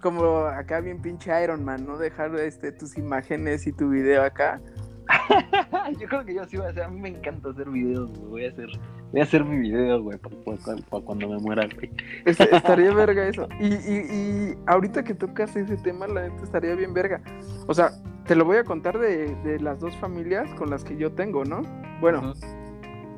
[0.00, 1.98] Como acá bien pinche Iron Man, ¿no?
[1.98, 4.60] Dejar este, tus imágenes y tu video acá.
[6.00, 8.30] yo creo que yo sí voy a hacer, a mí me encanta hacer videos, güey.
[8.30, 8.68] Voy a hacer,
[9.12, 11.90] voy a hacer mi video, güey, para, para, para, cuando me muera, güey.
[12.24, 13.48] estaría verga eso.
[13.60, 17.20] Y, y, y ahorita que tocas ese tema, la neta estaría bien verga.
[17.66, 17.90] O sea,
[18.26, 21.44] te lo voy a contar de, de, las dos familias con las que yo tengo,
[21.44, 21.62] ¿no?
[22.00, 22.34] Bueno,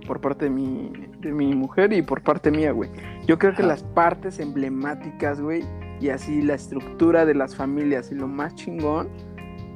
[0.06, 2.90] por parte de mi, de mi mujer y por parte mía, güey.
[3.26, 5.64] Yo creo que las partes emblemáticas, güey,
[6.00, 9.08] y así la estructura de las familias y lo más chingón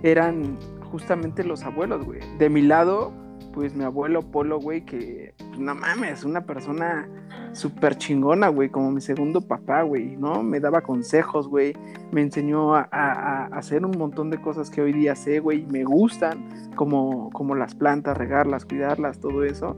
[0.02, 0.58] eran
[0.92, 2.20] justamente los abuelos, güey.
[2.38, 3.12] De mi lado,
[3.54, 7.08] pues mi abuelo Polo, güey, que pues, no mames, una persona
[7.52, 10.42] súper chingona, güey, como mi segundo papá, güey, ¿no?
[10.42, 11.74] Me daba consejos, güey,
[12.12, 15.84] me enseñó a, hacer un montón de cosas que hoy día sé, güey, y me
[15.84, 19.76] gustan, como, como las plantas, regarlas, cuidarlas, todo eso.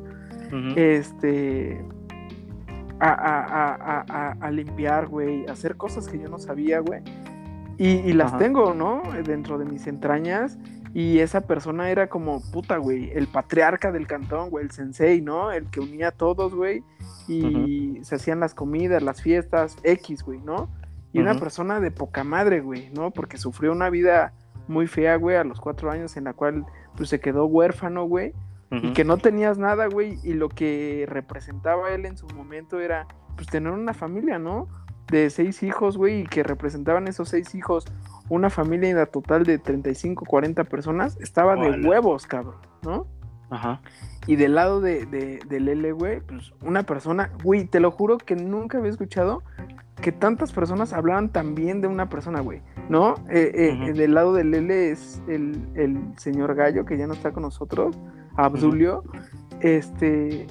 [0.77, 1.85] Este,
[3.01, 7.03] a, limpiar, güey, hacer cosas que yo no sabía, güey.
[7.77, 9.03] Y, las tengo, ¿no?
[9.25, 10.59] Dentro de mis entrañas.
[10.95, 15.51] Y esa persona era como, puta, güey, el patriarca del cantón, güey, el sensei, ¿no?
[15.51, 16.85] El que unía a todos, güey.
[17.27, 20.69] Y se hacían las comidas, las fiestas, X, güey, ¿no?
[21.13, 23.11] Y una persona de poca madre, güey, ¿no?
[23.11, 24.35] Porque sufrió una vida
[24.69, 26.65] muy fea, güey, a los cuatro años en la cual,
[26.97, 28.33] pues, se quedó huérfano, güey.
[28.71, 30.19] Y que no tenías nada, güey.
[30.23, 34.69] Y lo que representaba él en su momento era, pues, tener una familia, ¿no?
[35.09, 37.85] De seis hijos, güey, y que representaban esos seis hijos
[38.29, 43.07] una familia total de 35, 40 personas, estaba de huevos, cabrón, ¿no?
[43.51, 43.81] Ajá.
[44.27, 48.19] Y del lado de, de, del L, güey, pues una persona, güey, te lo juro
[48.19, 49.43] que nunca había escuchado
[50.01, 53.15] que tantas personas hablaban tan bien de una persona, güey, ¿no?
[53.31, 53.53] Eh,
[53.87, 57.97] eh, del lado del L es el, señor Gallo, que ya no está con nosotros,
[58.37, 59.05] Abdulio,
[59.61, 60.47] este,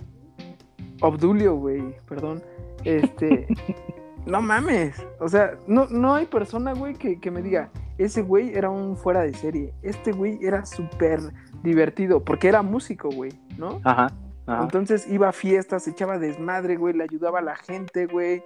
[1.02, 2.42] Abdulio, güey, perdón,
[2.84, 3.48] este,
[4.26, 5.06] no mames.
[5.20, 9.22] O sea, no, no hay persona, güey, que, me diga, ese güey era un fuera
[9.22, 9.74] de serie.
[9.82, 11.20] Este güey era súper
[11.64, 13.82] divertido, porque era músico, güey, ¿no?
[13.84, 14.08] Ajá,
[14.48, 18.44] Entonces iba a fiestas, echaba desmadre, güey, le ayudaba a la gente, güey.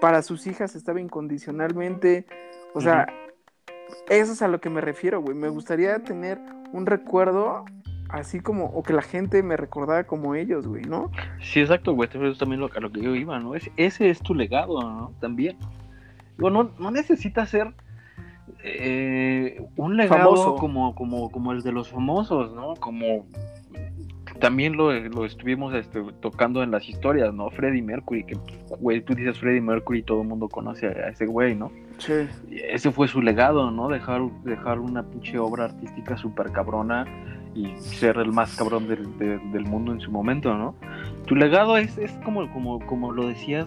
[0.00, 2.26] Para sus hijas estaba incondicionalmente.
[2.74, 3.06] O sea,
[4.08, 5.36] eso es a lo que me refiero, güey.
[5.36, 6.38] Me gustaría tener
[6.72, 7.64] un recuerdo
[8.08, 11.10] así como, o que la gente me recordara como ellos, güey, ¿no?
[11.40, 13.54] Sí, exacto, güey, eso es también lo, a lo que yo iba, ¿no?
[13.54, 15.12] ese es tu legado, ¿no?
[15.20, 15.56] También.
[16.36, 17.72] Digo, no, no necesitas ser
[18.62, 22.74] eh, un legado como, como, como el de los famosos, ¿no?
[22.74, 23.26] Como
[24.40, 27.50] también lo, lo estuvimos este, tocando en las historias, ¿no?
[27.50, 28.36] Freddie Mercury, que,
[28.78, 31.70] güey, tú dices Freddie Mercury y todo el mundo conoce a, ese güey, ¿no?
[31.98, 32.28] Sí.
[32.50, 33.88] Ese fue su legado, ¿no?
[33.88, 37.06] Dejar, dejar una pinche obra artística súper cabrona
[37.56, 40.74] y ser el más cabrón del, mundo en su momento, ¿no?
[41.26, 43.66] Tu legado es, es como, como, como lo decías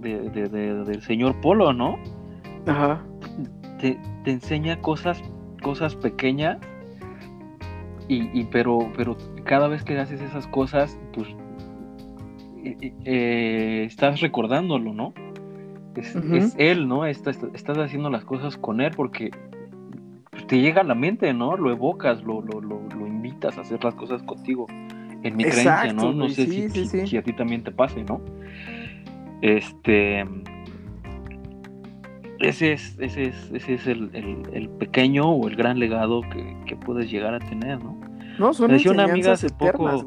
[0.00, 1.96] del señor Polo, ¿no?
[2.66, 3.04] Ajá.
[3.78, 5.22] Te, enseña cosas,
[5.62, 6.58] cosas pequeñas,
[8.08, 11.28] y, pero, pero cada vez que haces esas cosas, pues
[12.64, 15.14] eh, estás recordándolo, ¿no?
[15.94, 17.06] Es, él, ¿no?
[17.06, 17.38] estás
[17.78, 19.30] haciendo las cosas con él porque
[20.46, 21.56] te llega a la mente, ¿no?
[21.56, 24.66] Lo evocas, lo, lo, lo, invitas a hacer las cosas contigo.
[25.22, 26.12] En mi creencia, ¿no?
[26.12, 26.46] No sé
[27.06, 28.20] si, a ti también te pase, ¿no?
[29.42, 30.26] Este.
[32.40, 37.34] Ese es, ese es, ese es el, pequeño o el gran legado que, puedes llegar
[37.34, 38.00] a tener, ¿no?
[38.38, 40.04] No, son me decía una amiga hace poco.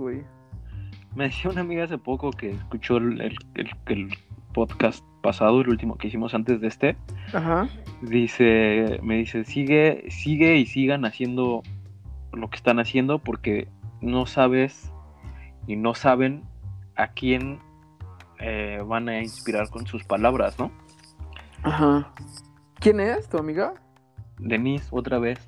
[1.15, 3.21] Me decía una amiga hace poco que escuchó el,
[3.85, 4.09] el
[4.53, 6.95] podcast pasado, el último que hicimos antes de este,
[7.33, 7.67] Ajá.
[8.01, 11.63] dice, me dice, sigue, sigue y sigan haciendo
[12.31, 13.67] lo que están haciendo porque
[14.01, 14.91] no sabes
[15.65, 16.43] y no saben
[16.95, 17.59] a quién
[18.39, 20.71] eh, van a inspirar con sus palabras, ¿no?
[21.63, 22.13] Ajá.
[22.79, 23.73] ¿Quién es tu amiga?
[24.37, 25.39] Denise, otra vez.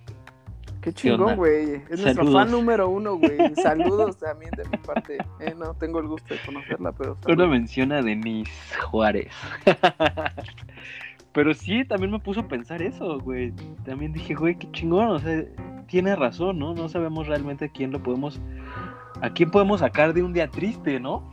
[0.81, 1.81] Qué chingón, güey.
[1.89, 3.37] Es nuestro fan número uno, güey.
[3.55, 5.17] Saludos también de mi parte.
[5.39, 7.17] Eh, no tengo el gusto de conocerla, pero.
[7.27, 9.31] Una mención a Denise Juárez.
[11.33, 13.53] pero sí, también me puso a pensar eso, güey.
[13.85, 15.07] También dije, güey, qué chingón.
[15.09, 15.43] O sea,
[15.87, 16.73] tiene razón, ¿no?
[16.73, 18.39] No sabemos realmente a quién lo podemos.
[19.21, 21.29] A quién podemos sacar de un día triste, ¿no?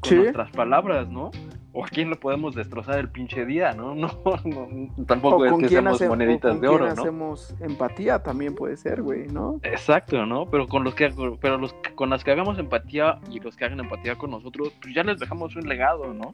[0.00, 1.30] Con nuestras palabras, ¿no?
[1.78, 3.94] O a quién lo podemos destrozar el pinche día, ¿no?
[3.98, 4.10] No,
[4.44, 7.02] no tampoco es que seamos moneditas de oro, quién ¿no?
[7.02, 9.60] hacemos empatía también puede ser, güey, ¿no?
[9.62, 10.46] Exacto, ¿no?
[10.50, 13.78] Pero con los que pero los con las que hagamos empatía y los que hagan
[13.78, 16.32] empatía con nosotros, pues ya les dejamos un legado, ¿no?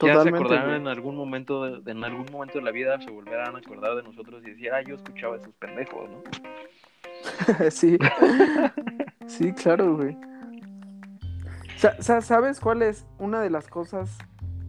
[0.00, 3.54] ya se acordarán en algún momento de, en algún momento de la vida se volverán
[3.54, 6.22] a acordar de nosotros y decir, "Ah, yo escuchaba a esos pendejos", ¿no?
[7.70, 7.98] sí.
[9.26, 10.16] sí, claro, güey.
[12.00, 14.18] ¿Sabes cuál es una de las cosas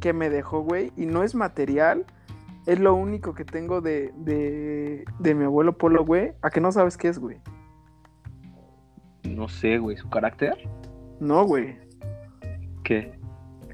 [0.05, 2.05] que me dejó, güey, y no es material,
[2.67, 6.95] es lo único que tengo de, de, mi abuelo Polo, güey, a que no sabes
[6.95, 7.39] qué es, güey.
[9.23, 10.69] No sé, güey, su carácter.
[11.19, 11.79] No, güey.
[12.83, 13.17] ¿Qué?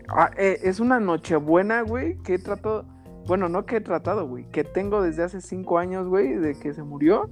[0.07, 2.85] Ah, eh, es una nochebuena, güey, que he tratado,
[3.27, 6.73] bueno, no que he tratado, güey, que tengo desde hace cinco años, güey, de que
[6.73, 7.29] se murió.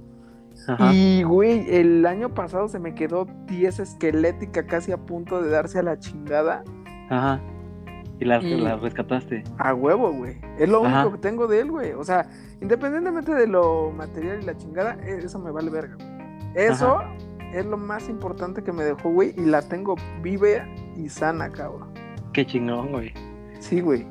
[0.92, 5.78] Y, güey, el año pasado se me quedó 10 esquelética casi a punto de darse
[5.78, 6.64] a la chingada.
[7.08, 7.40] Ajá.
[8.20, 8.38] Y la,
[8.76, 9.42] rescataste.
[9.58, 10.36] A huevo, güey.
[10.58, 11.92] Es lo único que tengo de él, güey.
[11.92, 12.28] O sea,
[12.60, 16.10] independientemente de lo material y la chingada, e, eso me vale verga, güey.
[16.54, 17.00] Eso
[17.54, 19.32] es lo más importante que me dejó, güey.
[19.38, 21.88] Y la tengo viva y sana, cabrón.
[22.34, 23.14] Qué chingón, güey.
[23.58, 24.06] Sí, güey.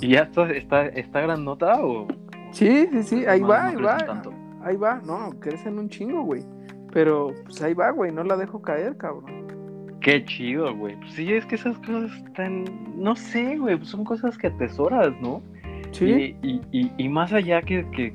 [0.00, 2.08] ¿Y ya está, está, está grandota o...?
[2.52, 4.22] Sí, sí, sí, ahí va, ahí va.
[4.62, 6.44] Ahí va, no, crecen un chingo, güey.
[6.92, 9.39] Pero pues ahí va, güey, no la dejo caer, cabrón.
[10.00, 10.96] Qué chido, güey.
[10.96, 12.64] Pues sí, es que esas cosas están,
[12.96, 15.42] no sé, güey, pues son cosas que atesoras, ¿no?
[15.92, 16.36] Sí.
[16.42, 18.14] Y, y, y, más allá que, que,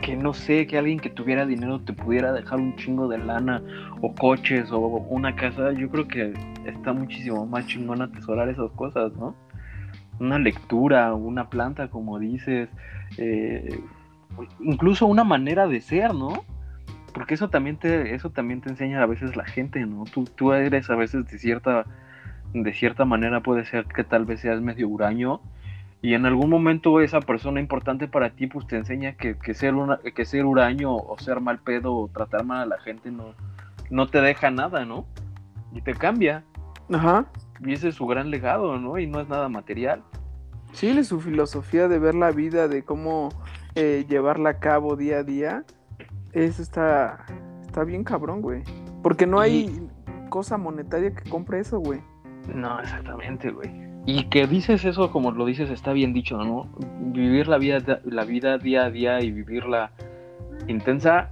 [0.00, 3.62] que, no sé, que alguien que tuviera dinero te pudiera dejar un chingo de lana
[4.00, 6.34] o coches o una casa, yo creo que
[6.66, 9.34] está muchísimo más chingón atesorar esas cosas, ¿no?
[10.20, 12.68] Una lectura, una planta, como dices,
[13.16, 13.80] eh,
[14.60, 16.44] incluso una manera de ser, ¿no?
[17.12, 20.04] Porque eso también te, eso también te enseña a veces la gente, ¿no?
[20.04, 21.84] Tú, tú eres a veces de cierta,
[22.52, 25.40] de cierta manera puede ser que tal vez seas medio huraño
[26.00, 29.74] y en algún momento esa persona importante para ti pues te enseña que, que ser
[29.74, 33.34] una, que ser huraño o ser mal pedo o tratar mal a la gente no,
[33.90, 35.06] no te deja nada, ¿no?
[35.72, 36.44] Y te cambia.
[36.92, 37.26] Ajá.
[37.60, 38.98] Y ese es su gran legado, ¿no?
[38.98, 40.02] Y no es nada material.
[40.72, 43.30] Sí, es su filosofía de ver la vida, de cómo
[43.74, 45.64] eh, llevarla a cabo día a día,
[46.44, 47.26] eso está,
[47.62, 48.62] está bien cabrón, güey.
[49.02, 49.88] Porque no hay
[50.28, 52.00] cosa monetaria que compre eso, güey.
[52.54, 53.70] No, exactamente, güey.
[54.06, 56.68] Y que dices eso como lo dices está bien dicho, ¿no?
[57.12, 59.92] Vivir la vida, la vida día a día y vivirla
[60.66, 61.30] intensa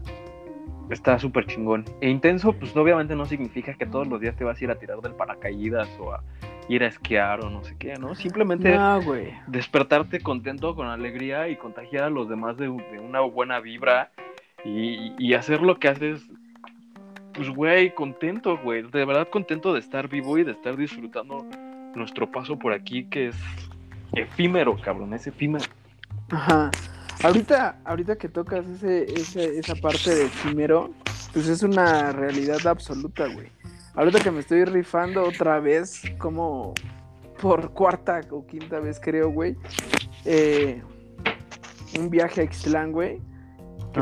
[0.91, 1.85] está súper chingón.
[2.01, 4.77] E intenso, pues obviamente no significa que todos los días te vas a ir a
[4.77, 6.23] tirar del paracaídas o a
[6.69, 8.15] ir a esquiar o no sé qué, ¿no?
[8.15, 8.77] Simplemente
[9.47, 14.11] despertarte contento, con alegría y contagiar a los demás de, una buena vibra
[14.67, 16.23] y, hacer lo que haces,
[17.33, 18.83] pues, güey, contento, güey.
[18.83, 21.47] De verdad contento de estar vivo y de estar disfrutando
[21.95, 23.37] nuestro paso por aquí, que es
[24.13, 25.65] efímero, cabrón, es efímero.
[26.31, 26.71] Ajá.
[27.23, 30.91] Ahorita, ahorita que tocas ese, esa parte de efímero,
[31.33, 33.49] pues es una realidad absoluta, güey.
[33.95, 36.75] Ahorita que me estoy rifando otra vez, como
[37.41, 39.57] por cuarta o quinta vez creo, güey.
[40.27, 40.83] Eh,
[41.99, 43.21] un viaje a Ixtlán, güey.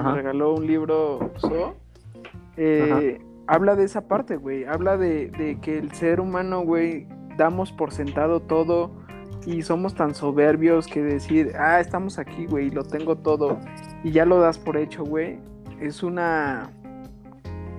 [0.00, 1.74] Que me regaló un libro So.
[2.56, 4.64] Eh, habla de esa parte, güey.
[4.64, 8.90] Habla de, de que el ser humano, güey, damos por sentado todo
[9.46, 13.58] y somos tan soberbios que decir, ah, estamos aquí, güey, lo tengo todo
[14.02, 15.38] y ya lo das por hecho, güey,
[15.80, 16.70] es una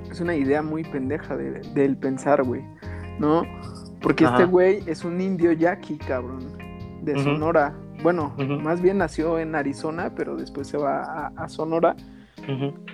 [0.10, 2.62] es una idea muy pendeja de, del pensar, güey,
[3.20, 3.44] ¿no?
[4.02, 6.46] Porque este güey es un indio yaqui, cabrón,
[7.02, 7.74] de Sonora.
[8.06, 11.96] Bueno, más bien nació en Arizona, pero después se va a, Sonora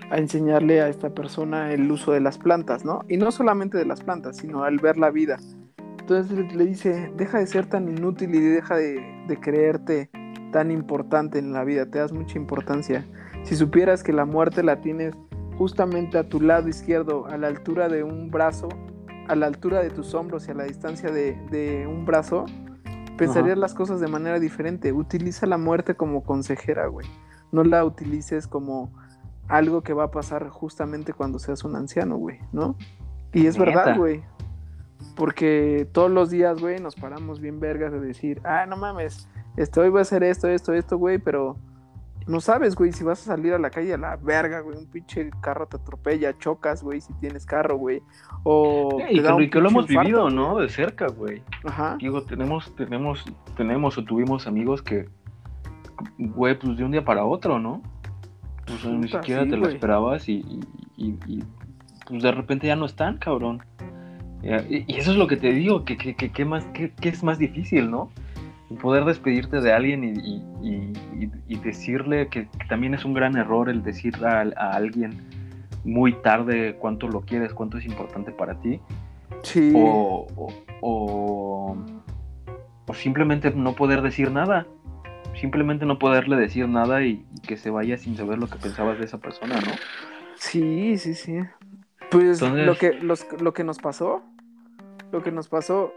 [0.09, 3.03] a enseñarle a esta persona el uso de las plantas, ¿no?
[3.09, 5.35] Y no solamente de las plantas, sino al ver la vida.
[5.99, 10.09] Entonces le dice, deja de ser tan inútil y deja de, de creerte
[10.53, 13.05] tan importante en la vida, te das mucha importancia.
[13.43, 15.13] Si supieras que la muerte la tienes
[15.57, 18.69] justamente a tu lado izquierdo, a la altura de un brazo,
[19.27, 22.45] a la altura de tus hombros y a la distancia de, un brazo,
[23.25, 24.91] pensarías las cosas de manera diferente.
[24.91, 27.07] Utiliza la muerte como consejera, güey.
[27.51, 28.91] No la utilices como
[29.47, 32.75] algo que va a pasar justamente cuando seas un anciano, güey, ¿no?
[33.31, 34.23] Y es verdad, güey.
[35.15, 39.79] Porque todos los días, güey, nos paramos bien vergas de decir, ah, no mames, este,
[39.79, 41.57] hoy voy a hacer esto, esto, esto, güey, pero
[42.31, 44.87] no sabes, güey, si vas a salir a la calle a la verga, güey, un
[44.87, 48.01] pinche carro te atropella, chocas, güey, si tienes carro, güey.
[48.43, 50.57] O y, que, lo hemos vivido, ¿no?
[50.57, 51.43] De cerca, güey.
[51.65, 51.97] Ajá.
[51.99, 55.09] Digo, tenemos, tenemos, tenemos o tuvimos amigos que,
[56.17, 57.81] güey, pues de un día para otro, ¿no?
[58.65, 60.61] Pues ni siquiera te lo esperabas y,
[60.95, 61.43] y,
[62.07, 63.61] pues de repente ya no están, cabrón.
[64.41, 67.91] Y, eso es lo que te digo, que, que, que, más, que, es más difícil,
[67.91, 68.09] ¿no?
[68.81, 74.41] poder despedirte de alguien y, decirle que, también es un gran error el decir a,
[74.71, 75.17] alguien
[75.83, 78.79] muy tarde cuánto lo quieres, cuánto es importante para ti.
[79.43, 79.73] Sí.
[79.75, 80.27] O,
[80.81, 81.77] o,
[82.93, 84.67] simplemente no poder decir nada.
[85.39, 89.05] Simplemente no poderle decir nada y, que se vaya sin saber lo que pensabas de
[89.05, 89.71] esa persona, ¿no?
[90.35, 91.39] Sí, sí, sí.
[92.09, 92.93] Pues lo, que,
[93.39, 94.21] lo que nos pasó,
[95.11, 95.93] lo que nos pasó,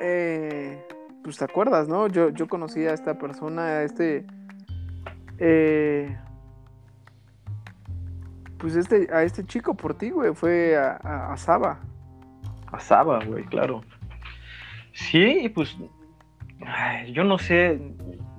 [0.00, 0.78] eh,
[1.22, 2.06] pues te acuerdas, ¿no?
[2.08, 4.26] Yo, yo conocí a esta persona, a este...
[5.38, 6.16] Eh,
[8.58, 11.80] pues este, a este chico por ti, güey, fue a, Saba.
[12.72, 13.82] A Saba, güey, claro.
[14.92, 15.76] Sí, pues
[17.12, 17.80] yo no sé,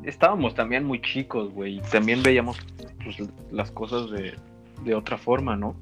[0.04, 2.58] estábamos también muy chicos, güey, y también veíamos
[3.04, 3.18] pues,
[3.52, 4.36] las cosas de,
[4.84, 5.76] de otra forma, ¿no?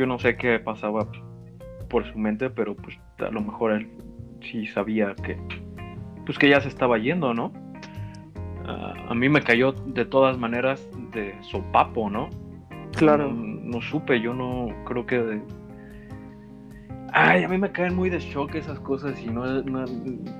[0.00, 1.06] yo no sé qué pasaba
[1.90, 3.90] por su mente, pero pues a lo mejor él
[4.40, 5.36] sí sabía que,
[6.24, 7.52] pues que ya se estaba yendo, ¿no?
[9.08, 12.30] A mí me cayó de todas maneras de sopapo, ¿no?
[12.96, 13.30] Claro.
[13.32, 15.40] No, supe, yo no creo que...
[17.12, 19.44] Ay, a mí me caen muy de shock esas cosas y no,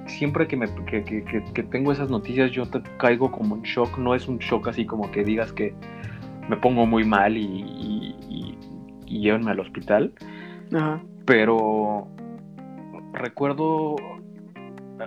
[0.07, 4.29] siempre que, me, que, tengo esas noticias yo te caigo como en shock, no es
[4.29, 5.75] un shock así como que digas que
[6.49, 8.59] me pongo muy mal y, y, y,
[9.07, 10.13] y llévenme al hospital.
[10.73, 11.03] Ajá.
[11.27, 12.07] Pero
[13.13, 13.97] recuerdo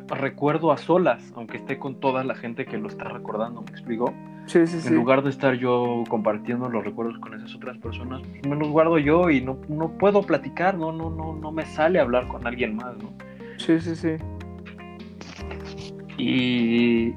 [0.08, 4.14] recuerdo a solas, aunque esté con toda la gente que lo está recordando, ¿me explico?
[4.46, 4.88] Sí, sí, sí.
[4.90, 8.70] En lugar de estar yo compartiendo los recuerdos con esas otras personas, pues, me los
[8.70, 12.46] guardo yo y no, no puedo platicar, no, no, no, no me sale hablar con
[12.46, 13.14] alguien más, ¿no?
[13.58, 14.18] Sí, sí, sí.
[16.18, 17.14] Y,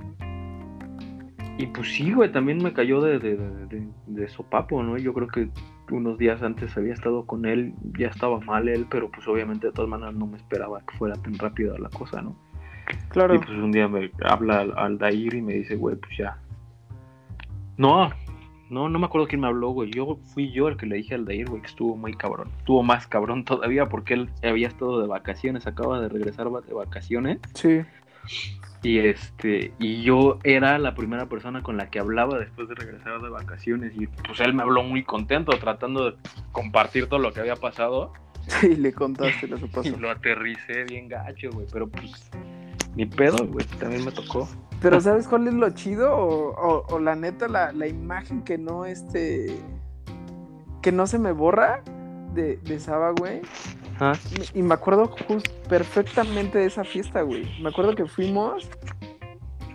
[1.58, 4.96] y pues sí, güey, también me cayó de, de, de, de, sopapo, ¿no?
[4.96, 5.48] Yo creo que
[5.90, 9.72] unos días antes había estado con él, ya estaba mal él, pero pues obviamente de
[9.72, 12.36] todas maneras no me esperaba que fuera tan rápida la cosa, ¿no?
[13.08, 13.34] Claro.
[13.34, 16.38] Y pues un día me habla al, Dair y me dice, güey, pues ya.
[17.76, 18.10] No,
[18.70, 19.90] no, no me acuerdo quién me habló, güey.
[19.90, 22.50] Yo fui yo el que le dije al Dair, güey, que estuvo muy cabrón.
[22.58, 27.38] Estuvo más cabrón todavía porque él había estado de vacaciones, acaba de regresar de vacaciones.
[27.54, 27.82] Sí.
[28.82, 33.20] Y este, y yo era la primera persona con la que hablaba después de regresar
[33.20, 33.92] de vacaciones.
[33.96, 36.16] Y pues él me habló muy contento, tratando de
[36.52, 38.12] compartir todo lo que había pasado.
[38.60, 39.88] Sí, le contaste lo que pasó.
[39.88, 41.66] Y lo aterricé bien gacho, güey.
[41.72, 42.30] Pero pues
[42.96, 44.48] ni pedo, güey, también me tocó.
[44.80, 46.10] Pero ¿sabes cuál es lo chido?
[46.14, 49.56] O, la neta, la, imagen que no, este,
[50.82, 51.82] que no se me borra
[52.34, 53.42] de, de Saba, güey.
[54.00, 54.12] ¿Ah?
[54.52, 57.48] Y me acuerdo justo perfectamente de esa fiesta, güey.
[57.62, 58.68] Me acuerdo que fuimos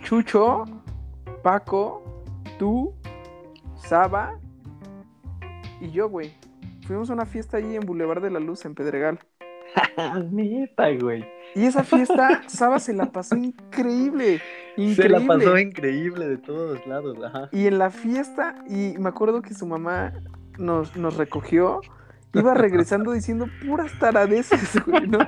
[0.02, 0.64] Chucho,
[1.42, 2.02] Paco,
[2.58, 2.94] tú,
[3.76, 4.38] Saba
[5.80, 6.32] y yo, güey.
[6.86, 9.18] Fuimos a una fiesta allí en Boulevard de la Luz, en Pedregal.
[10.30, 11.24] Neta, güey.
[11.54, 14.40] Y esa fiesta, Saba se la pasó increíble,
[14.76, 14.94] increíble.
[14.94, 17.48] Se la pasó increíble de todos lados, ajá.
[17.52, 20.12] Y en la fiesta, y me acuerdo que su mamá
[20.58, 21.80] nos, nos recogió,
[22.34, 25.18] iba regresando diciendo puras taradeces, güey, ¿no?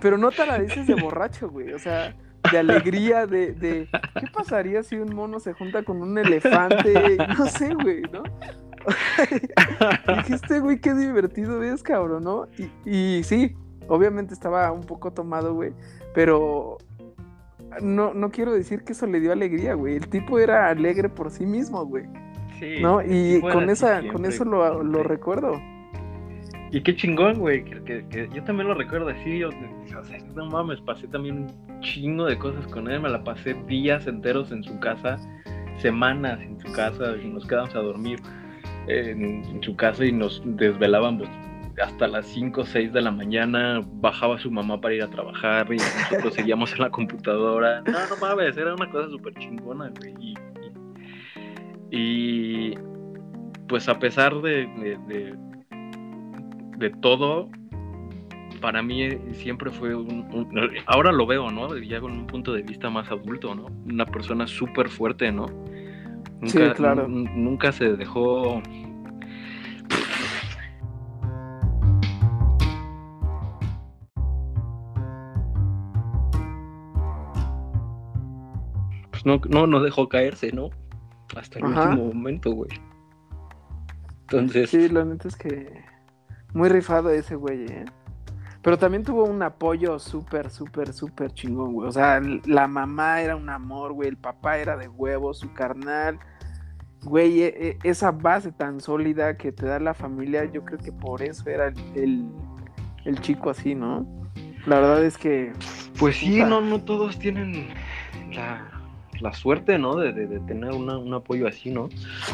[0.00, 2.14] Pero no taradeces de borracho, güey, o sea,
[2.50, 3.88] de alegría, de, de
[4.20, 7.16] ¿qué pasaría si un mono se junta con un elefante?
[7.38, 8.22] No sé, güey, ¿no?
[10.16, 12.48] Dijiste, güey, qué divertido es, cabrón, ¿no?
[12.84, 13.54] Y, y sí,
[13.88, 15.72] Obviamente estaba un poco tomado, güey,
[16.14, 16.78] pero
[17.80, 19.96] no, no quiero decir que eso le dio alegría, güey.
[19.96, 22.04] El tipo era alegre por sí mismo, güey.
[22.58, 22.80] Sí.
[22.80, 23.00] ¿No?
[23.02, 25.60] Y con esa, con eso lo, lo, recuerdo.
[26.70, 30.46] Y qué chingón, güey, que, que, yo también lo recuerdo así, yo, o sea, no
[30.46, 34.62] mames, pasé también un chingo de cosas con él, me la pasé días enteros en
[34.62, 35.18] su casa,
[35.78, 38.20] semanas en su casa, y nos quedamos a dormir
[38.86, 41.28] en, en su casa y nos desvelábamos
[41.80, 45.72] hasta las 5 o 6 de la mañana bajaba su mamá para ir a trabajar
[45.72, 47.82] y nosotros seguíamos en la computadora.
[47.82, 50.34] No, no mames, era una cosa súper chingona, güey.
[51.90, 52.74] Y,
[53.68, 54.66] pues a pesar de,
[56.78, 57.48] de, todo,
[58.60, 60.48] para mí siempre fue un,
[60.86, 61.76] Ahora lo veo, ¿no?
[61.78, 63.66] Ya con un punto de vista más adulto, ¿no?
[63.86, 65.46] Una persona súper fuerte, ¿no?
[66.40, 67.06] Nunca, sí, claro.
[67.08, 68.62] Nunca se dejó
[79.24, 80.70] no, no, no dejó caerse, ¿no?
[81.36, 82.70] Hasta el último momento, güey.
[84.22, 84.70] Entonces.
[84.70, 85.82] Sí, la neta es que.
[86.54, 87.84] Muy rifado ese güey, ¿eh?
[88.62, 91.88] Pero también tuvo un apoyo súper, súper, súper chingón, güey.
[91.88, 94.08] O sea, la mamá era un amor, güey.
[94.08, 96.18] El papá era de huevo, su carnal.
[97.02, 100.92] Güey, e, e, esa base tan sólida que te da la familia, yo creo que
[100.92, 102.30] por eso era el,
[103.04, 104.06] el, chico así, ¿no?
[104.66, 105.52] La verdad es que.
[105.98, 107.68] Pues sí, no, no todos tienen
[108.32, 108.71] la,
[109.22, 109.96] la suerte, ¿no?
[109.96, 111.88] De, de, tener un apoyo así, ¿no?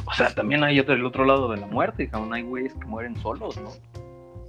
[0.05, 2.87] O sea, también hay otro, el otro lado de la muerte, cabrón, hay güeyes que
[2.87, 3.71] mueren solos, ¿no?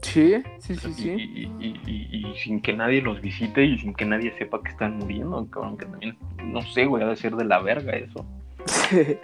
[0.02, 1.12] Sí, sí, sí, sí.
[1.60, 5.78] Y, sin que nadie los visite y sin que nadie sepa que están muriendo, cabrón,
[5.78, 8.26] que también, no sé, güey, ha de ser de la verga eso.
[8.66, 9.18] Sí.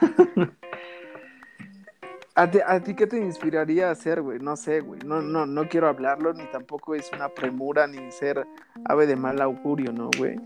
[2.36, 4.40] ¿A ti, ¿A ti, qué te inspiraría a hacer, güey?
[4.40, 4.98] No sé, güey.
[5.06, 8.44] No, no, no quiero hablarlo, ni tampoco es una premura, ni ser
[8.86, 10.40] ave de mal augurio, ¿no, güey?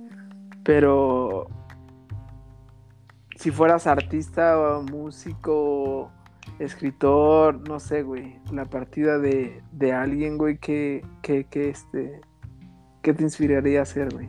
[0.65, 1.49] Pero
[3.39, 6.11] si fueras artista o músico,
[6.59, 12.21] escritor, no sé, güey, la partida de, de alguien, güey, que, que, que, este,
[13.01, 14.29] ¿qué te inspiraría a hacer, güey?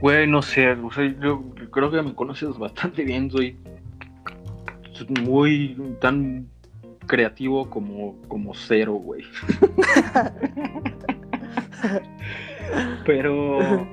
[0.00, 1.40] Güey, no sé, o sea, yo
[1.70, 3.56] creo que me conoces bastante bien, soy
[5.22, 6.48] muy tan
[7.06, 9.22] creativo como, como cero, güey.
[13.06, 13.86] Pero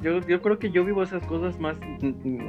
[0.00, 1.76] yo, yo creo que yo vivo esas cosas más,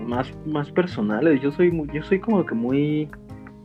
[0.08, 1.42] más, más personales.
[1.42, 3.10] Yo soy muy, yo soy como que muy,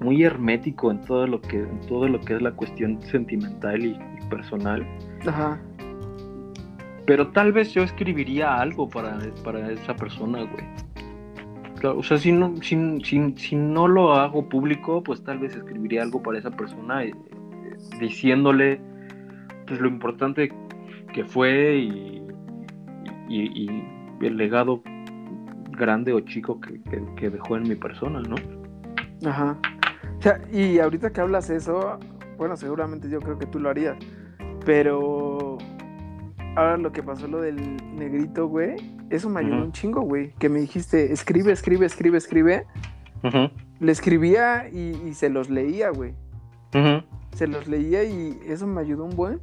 [0.01, 3.99] muy hermético en todo lo que, en todo lo que es la cuestión sentimental y,
[4.29, 4.85] personal.
[5.27, 5.61] Ajá.
[7.07, 11.97] Pero tal vez yo escribiría algo para, para esa persona, güey.
[11.97, 12.77] o sea, si no, si,
[13.37, 17.15] si, no lo hago público, pues tal vez escribiría algo para esa persona eh,
[18.01, 18.81] diciéndole
[19.69, 20.53] pues lo importante
[21.13, 22.16] que fue y,
[23.29, 23.69] y,
[24.21, 24.83] el legado
[25.73, 28.37] grande o chico que, dejó en mi persona, ¿no?
[29.29, 29.59] Ajá.
[30.19, 31.99] O sea, y ahorita que hablas eso,
[32.39, 33.97] bueno, seguramente yo creo que tú lo harías,
[34.65, 35.59] pero
[36.57, 38.77] ahora lo que pasó lo del negrito, güey,
[39.11, 42.67] eso me ayudó un chingo, güey, que me dijiste, escribe, escribe, escribe, escribe.
[43.81, 46.15] Le escribía y, se los leía, güey.
[47.35, 49.41] Se los leía y eso me ayudó un buen.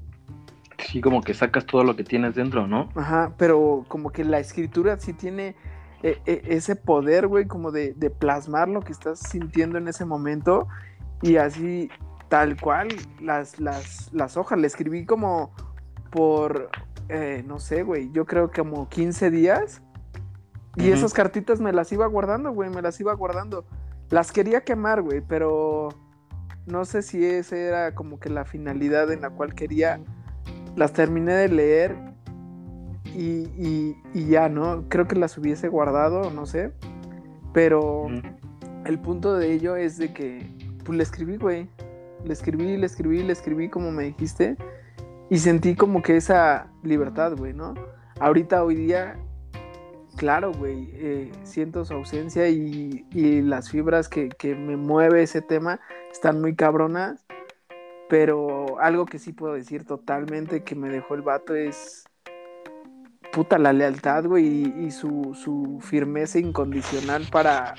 [0.88, 2.90] Sí, como que sacas todo lo que tienes dentro, ¿no?
[2.96, 5.56] Ajá, pero como que la escritura sí tiene
[6.04, 10.68] e, e, ese poder, güey, como de, plasmar lo que estás sintiendo en ese momento
[11.22, 11.90] y así,
[12.28, 12.90] tal cual,
[13.22, 14.60] las, las, las hojas.
[14.60, 15.54] Le escribí como
[16.12, 16.70] por,
[17.10, 19.82] eh, no sé, güey, yo creo que como 15 días.
[20.76, 23.64] Y esas cartitas me las iba guardando, güey, me las iba guardando.
[24.10, 25.90] Las quería quemar, güey, pero
[26.66, 30.00] no sé si esa era como que la finalidad en la cual quería
[30.76, 32.14] las terminé de leer
[33.16, 34.86] y, ya, ¿no?
[34.90, 36.72] Creo que las hubiese guardado, no sé.
[37.54, 38.08] Pero
[38.86, 40.48] el punto de ello es de que,
[40.84, 41.70] pues le escribí, güey.
[42.24, 44.58] Le escribí, le escribí, le escribí como me dijiste.
[45.30, 47.74] Y sentí como que esa libertad, güey, ¿no?
[48.20, 49.18] Ahorita, hoy día,
[50.16, 53.06] claro, güey, eh, siento su ausencia y,
[53.42, 55.80] las fibras que, que, me mueve ese tema
[56.12, 57.26] están muy cabronas.
[58.14, 62.06] Pero algo que sí puedo decir totalmente que me dejó el vato es.
[63.32, 67.74] Puta, la lealtad, güey, y, su, firmeza incondicional para,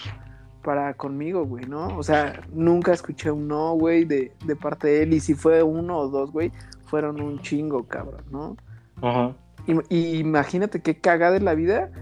[0.65, 1.97] para conmigo, güey, ¿no?
[1.97, 5.13] O sea, nunca escuché un no, güey, de, parte de él.
[5.15, 6.51] Y si fue uno o dos, güey,
[6.87, 8.57] fueron un chingo, cabrón, ¿no?
[9.03, 9.37] Ajá.
[9.89, 11.93] Y, imagínate qué cagada de la vida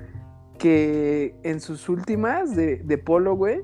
[0.58, 3.60] que en sus últimas de, de Polo, güey,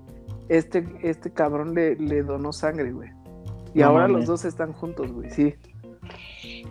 [0.51, 3.17] este, este cabrón le, le donó sangre, güey.
[3.75, 5.55] Y ahora los dos están juntos, güey, sí.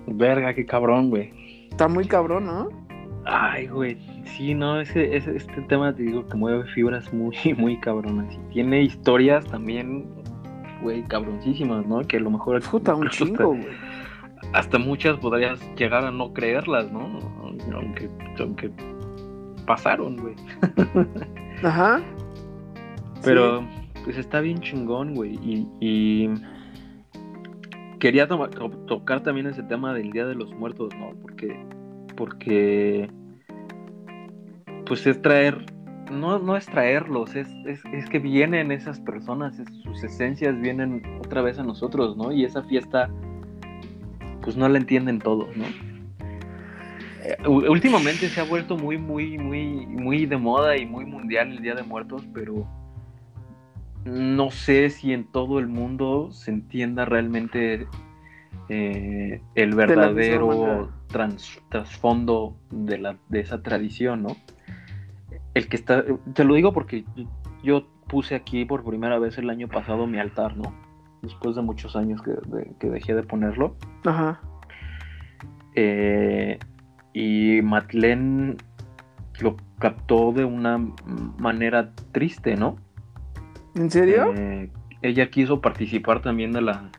[0.08, 1.68] Verga, qué cabrón, güey.
[1.70, 2.70] Está muy cabrón, ¿no?
[3.26, 7.78] Ay, güey, sí, no, ese, ese, este tema te digo que mueve fibras muy, muy
[7.80, 8.34] cabronas.
[8.34, 10.08] Y tiene historias también,
[10.82, 12.00] güey, cabroncísimas, ¿no?
[12.00, 12.62] Que a lo mejor...
[12.64, 13.68] Puta, un chingo, güey.
[14.54, 17.20] Hasta, muchas podrías llegar a no creerlas, ¿no?
[17.74, 18.72] Aunque, aunque
[19.66, 20.36] pasaron, güey.
[21.64, 22.02] Ajá.
[23.24, 23.62] Pero,
[24.06, 25.38] pues está bien chingón, güey.
[25.82, 26.30] y
[28.00, 31.14] quería tocar también ese tema del Día de los Muertos, ¿no?
[31.22, 31.60] Porque,
[32.16, 33.10] porque,
[34.86, 35.66] pues es traer,
[36.12, 41.60] no, no es traerlos, es, es, que vienen esas personas, sus esencias vienen otra vez
[41.60, 42.32] a nosotros, ¿no?
[42.32, 43.10] Y esa fiesta,
[44.42, 45.66] pues no la entienden todos, ¿no?
[47.24, 51.62] Eh, últimamente se ha vuelto muy, muy, muy, muy de moda y muy mundial el
[51.62, 52.68] Día de Muertos, pero
[54.08, 57.88] no sé si en todo el mundo se entienda realmente
[58.70, 60.92] eh, el verdadero
[61.70, 64.36] trasfondo de, la, de esa tradición, ¿no?
[65.54, 66.04] El que está,
[66.34, 67.06] te lo digo porque
[67.64, 70.74] yo puse aquí por primera vez el año pasado mi altar, ¿no?
[71.22, 73.76] Después de muchos años que, dejé de ponerlo.
[74.06, 74.40] Ajá.
[75.76, 76.60] Eh,
[77.14, 78.58] y Matlen
[79.40, 80.78] lo captó de una
[81.38, 82.78] manera triste, ¿no?
[83.78, 84.34] ¿En serio?
[84.36, 84.70] Eh,
[85.02, 86.90] ella quiso participar también de la,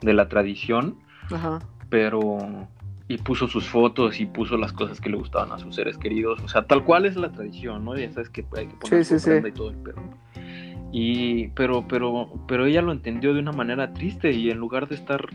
[0.00, 0.98] de la tradición,
[1.30, 1.60] Ajá.
[1.88, 2.68] pero
[3.08, 6.40] y puso sus fotos y puso las cosas que le gustaban a sus seres queridos,
[6.42, 7.96] o sea, tal cual es la tradición, ¿no?
[7.96, 10.02] Ya sabes que hay que poner sí, sí, y todo el perro.
[10.92, 14.96] Y pero pero pero ella lo entendió de una manera triste y en lugar de
[14.96, 15.26] estar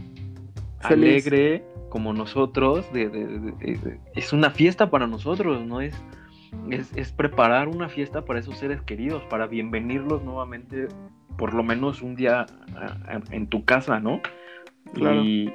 [0.82, 2.86] alegre como nosotros,
[4.16, 5.94] es una fiesta para nosotros, no es
[6.70, 10.88] es, preparar una fiesta para esos seres queridos, para bienvenirlos nuevamente,
[11.38, 12.45] por lo menos un día
[13.32, 14.22] en tu casa, ¿no?
[14.95, 15.52] Y,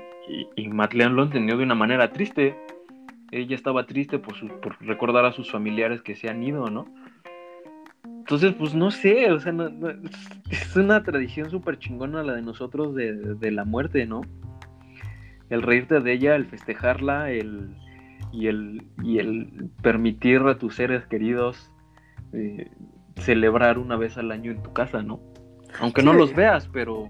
[0.57, 2.57] y, lo entendió de una manera triste.
[3.31, 6.87] Ella estaba triste por, por recordar a sus familiares que se han ido, ¿no?
[8.05, 9.55] Entonces, pues no sé, o sea,
[10.51, 14.23] es una tradición súper chingona la de nosotros de, de, la muerte, ¿no?
[15.49, 17.77] El reírte de ella, el festejarla, el,
[18.37, 21.73] y el, y el permitir a tus seres queridos
[22.33, 22.71] eh,
[23.17, 25.21] celebrar una vez al año en tu casa, ¿no?
[25.81, 27.09] Aunque no los veas, pero,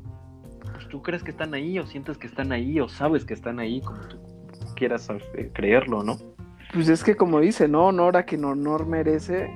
[0.73, 3.59] pues tú crees que están ahí, o sientes que están ahí, o sabes que están
[3.59, 4.19] ahí, como tú
[4.77, 6.17] quieras eh, creerlo, ¿no?
[6.73, 7.87] Pues es que como dice, ¿no?
[7.87, 9.51] Honor a quien honor merece.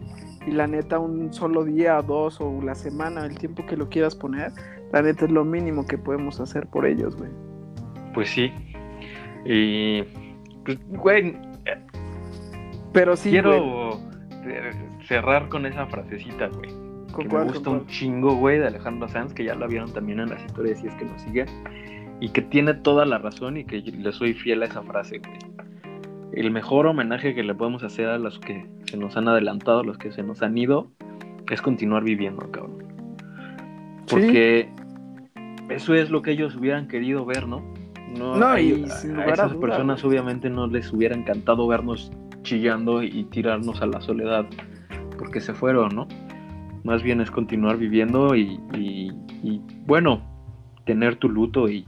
[0.46, 4.16] Y la neta, un solo día, dos o la semana, el tiempo que lo quieras
[4.16, 4.52] poner,
[4.92, 7.30] la neta es lo mínimo que podemos hacer por ellos, güey.
[8.14, 8.50] Pues sí.
[9.44, 10.02] Y.
[10.64, 11.49] Pues, güey.
[12.92, 13.30] Pero sí.
[13.30, 14.00] Quiero
[15.06, 16.70] cerrar con esa frasecita, güey.
[17.16, 20.30] Que me gusta un chingo, güey, de Alejandro Sanz, que ya la vieron también en
[20.30, 21.46] las historias, si es que nos siguen.
[22.20, 25.38] Y que tiene toda la razón y que le soy fiel a esa frase, güey.
[26.32, 29.84] El mejor homenaje que le podemos hacer a los que se nos han adelantado, a
[29.84, 30.90] los que se nos han ido,
[31.50, 32.84] es continuar viviendo, cabrón.
[34.08, 34.68] Porque
[35.68, 37.69] eso es lo que ellos hubieran querido ver, ¿no?
[38.18, 42.10] No, y a, esas personas obviamente no les hubiera encantado vernos
[42.42, 44.46] chillando y tirarnos a la soledad
[45.18, 46.08] porque se fueron, ¿no?
[46.82, 48.58] Más bien es continuar viviendo y,
[49.86, 50.22] bueno,
[50.86, 51.84] tener tu luto y,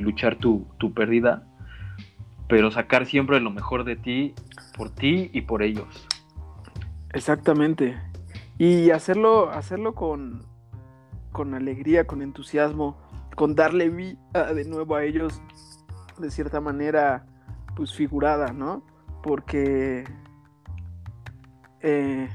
[0.00, 1.46] luchar tu, tu, pérdida,
[2.48, 4.34] pero sacar siempre lo mejor de ti,
[4.76, 6.06] por ti y por ellos.
[7.12, 7.96] Exactamente.
[8.58, 10.42] Y hacerlo, hacerlo con,
[11.30, 12.96] con alegría, con entusiasmo,
[13.34, 15.40] con darle vida de nuevo a ellos
[16.18, 17.26] de cierta manera,
[17.76, 18.84] pues figurada, ¿no?
[19.22, 20.04] Porque,
[21.80, 22.28] eh,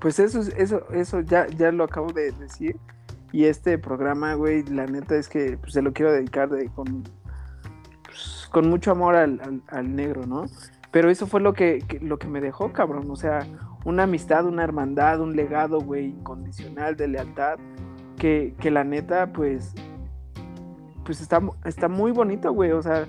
[0.00, 2.76] pues eso, eso, eso ya, ya lo acabo de decir.
[3.32, 7.04] Y este programa, güey, la neta es que pues, se lo quiero dedicar de, con,
[8.04, 10.46] pues, con mucho amor al, al, negro, ¿no?
[10.90, 13.08] Pero eso fue lo que, lo que me dejó, cabrón.
[13.10, 13.46] O sea,
[13.84, 17.58] una amistad, una hermandad, un legado, güey, incondicional de lealtad.
[18.20, 19.74] Que, que la neta, pues,
[21.04, 22.72] pues está, está muy bonito, güey.
[22.72, 23.08] O sea,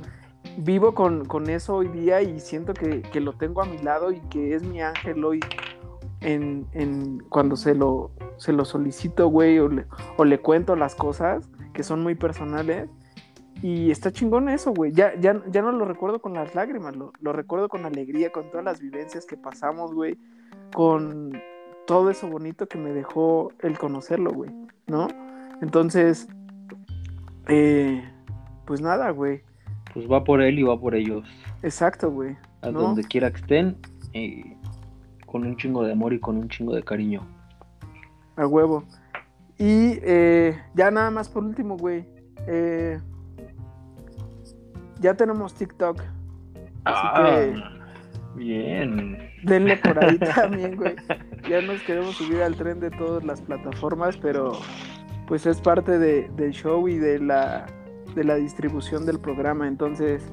[0.57, 4.55] vivo con, eso hoy día y siento que, lo tengo a mi lado y que
[4.55, 5.39] es mi ángel hoy
[6.21, 9.85] en, en cuando se lo, se lo solicito, güey, o le,
[10.17, 12.89] o le cuento las cosas que son muy personales.
[13.61, 14.91] Y está chingón eso, güey.
[14.91, 18.49] Ya, ya, ya no lo recuerdo con las lágrimas, lo, lo recuerdo con alegría, con
[18.49, 20.17] todas las vivencias que pasamos, güey.
[20.73, 21.33] Con
[21.91, 24.49] todo eso bonito que me dejó el conocerlo, güey.
[24.87, 25.09] ¿No?
[25.61, 26.29] Entonces,
[27.49, 28.01] eh,
[28.63, 29.41] pues nada, güey.
[29.93, 31.27] Pues va por él y va por ellos.
[31.63, 32.37] Exacto, güey.
[32.61, 33.75] A donde quiera que estén,
[34.13, 34.55] eh,
[35.25, 37.27] con un chingo de amor y con un chingo de cariño.
[38.37, 38.85] A huevo.
[39.57, 42.05] Y eh, ya nada más por último, güey.
[42.47, 43.01] Eh,
[45.01, 45.99] ya tenemos TikTok.
[46.85, 48.39] Así ah, que.
[48.39, 49.29] Bien.
[49.43, 50.95] Denle por ahí también, güey.
[51.49, 54.59] Ya nos queremos subir al tren de todas las plataformas, pero
[55.27, 57.65] pues es parte de, del show y de la,
[58.15, 59.67] de la distribución del programa.
[59.67, 60.23] Entonces,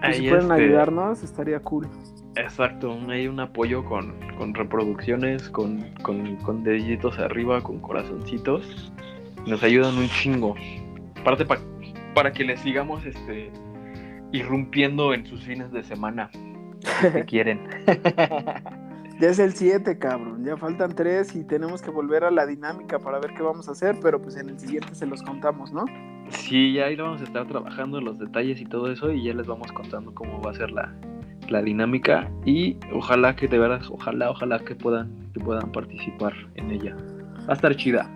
[0.00, 1.88] pues, si pueden este, ayudarnos, estaría cool.
[2.36, 4.14] Exacto, hay un apoyo con,
[4.54, 8.92] reproducciones, con, con, deditos arriba, con corazoncitos.
[9.46, 10.54] Nos ayudan un chingo.
[11.20, 11.44] Aparte
[12.14, 13.50] para que les sigamos este
[14.32, 16.30] irrumpiendo en sus fines de semana.
[16.32, 17.60] Si quieren.
[19.20, 20.46] Ya es el 7, cabrón.
[20.46, 23.72] Ya faltan 3 y tenemos que volver a la dinámica para ver qué vamos a
[23.72, 25.84] hacer, pero pues en el siguiente se los contamos, ¿no?
[26.30, 29.46] Sí, ya ahí vamos a estar trabajando los detalles y todo eso y ya les
[29.46, 30.94] vamos contando cómo va a ser la,
[31.62, 36.96] dinámica y ojalá que de verdad, ojalá, ojalá que puedan, que puedan participar en ella.
[37.40, 38.08] Va a estar chida.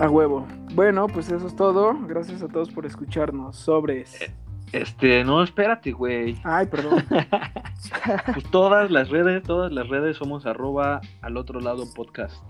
[0.00, 0.46] A huevo.
[0.74, 1.96] Bueno, pues eso es todo.
[2.06, 3.56] Gracias a todos por escucharnos.
[3.56, 4.20] Sobres.
[4.20, 4.34] Eh,
[4.72, 6.36] este, no, espérate, güey.
[6.44, 7.04] Ay, perdón.
[8.32, 12.42] pues todas las redes, todas las redes somos arroba al otro lado podcast.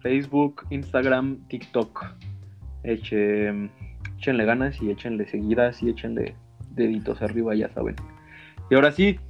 [0.00, 2.06] Facebook, Instagram, TikTok.
[2.82, 3.70] Eche,
[4.18, 6.36] échenle ganas y échenle seguidas y échenle
[6.70, 7.96] deditos arriba, ya saben.
[8.70, 9.20] Y ahora sí,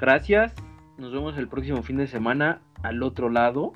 [0.00, 0.54] gracias.
[0.96, 3.74] Nos vemos el próximo fin de semana al otro lado.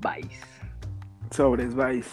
[0.00, 0.28] Bye.
[1.30, 2.04] Sobres, bye.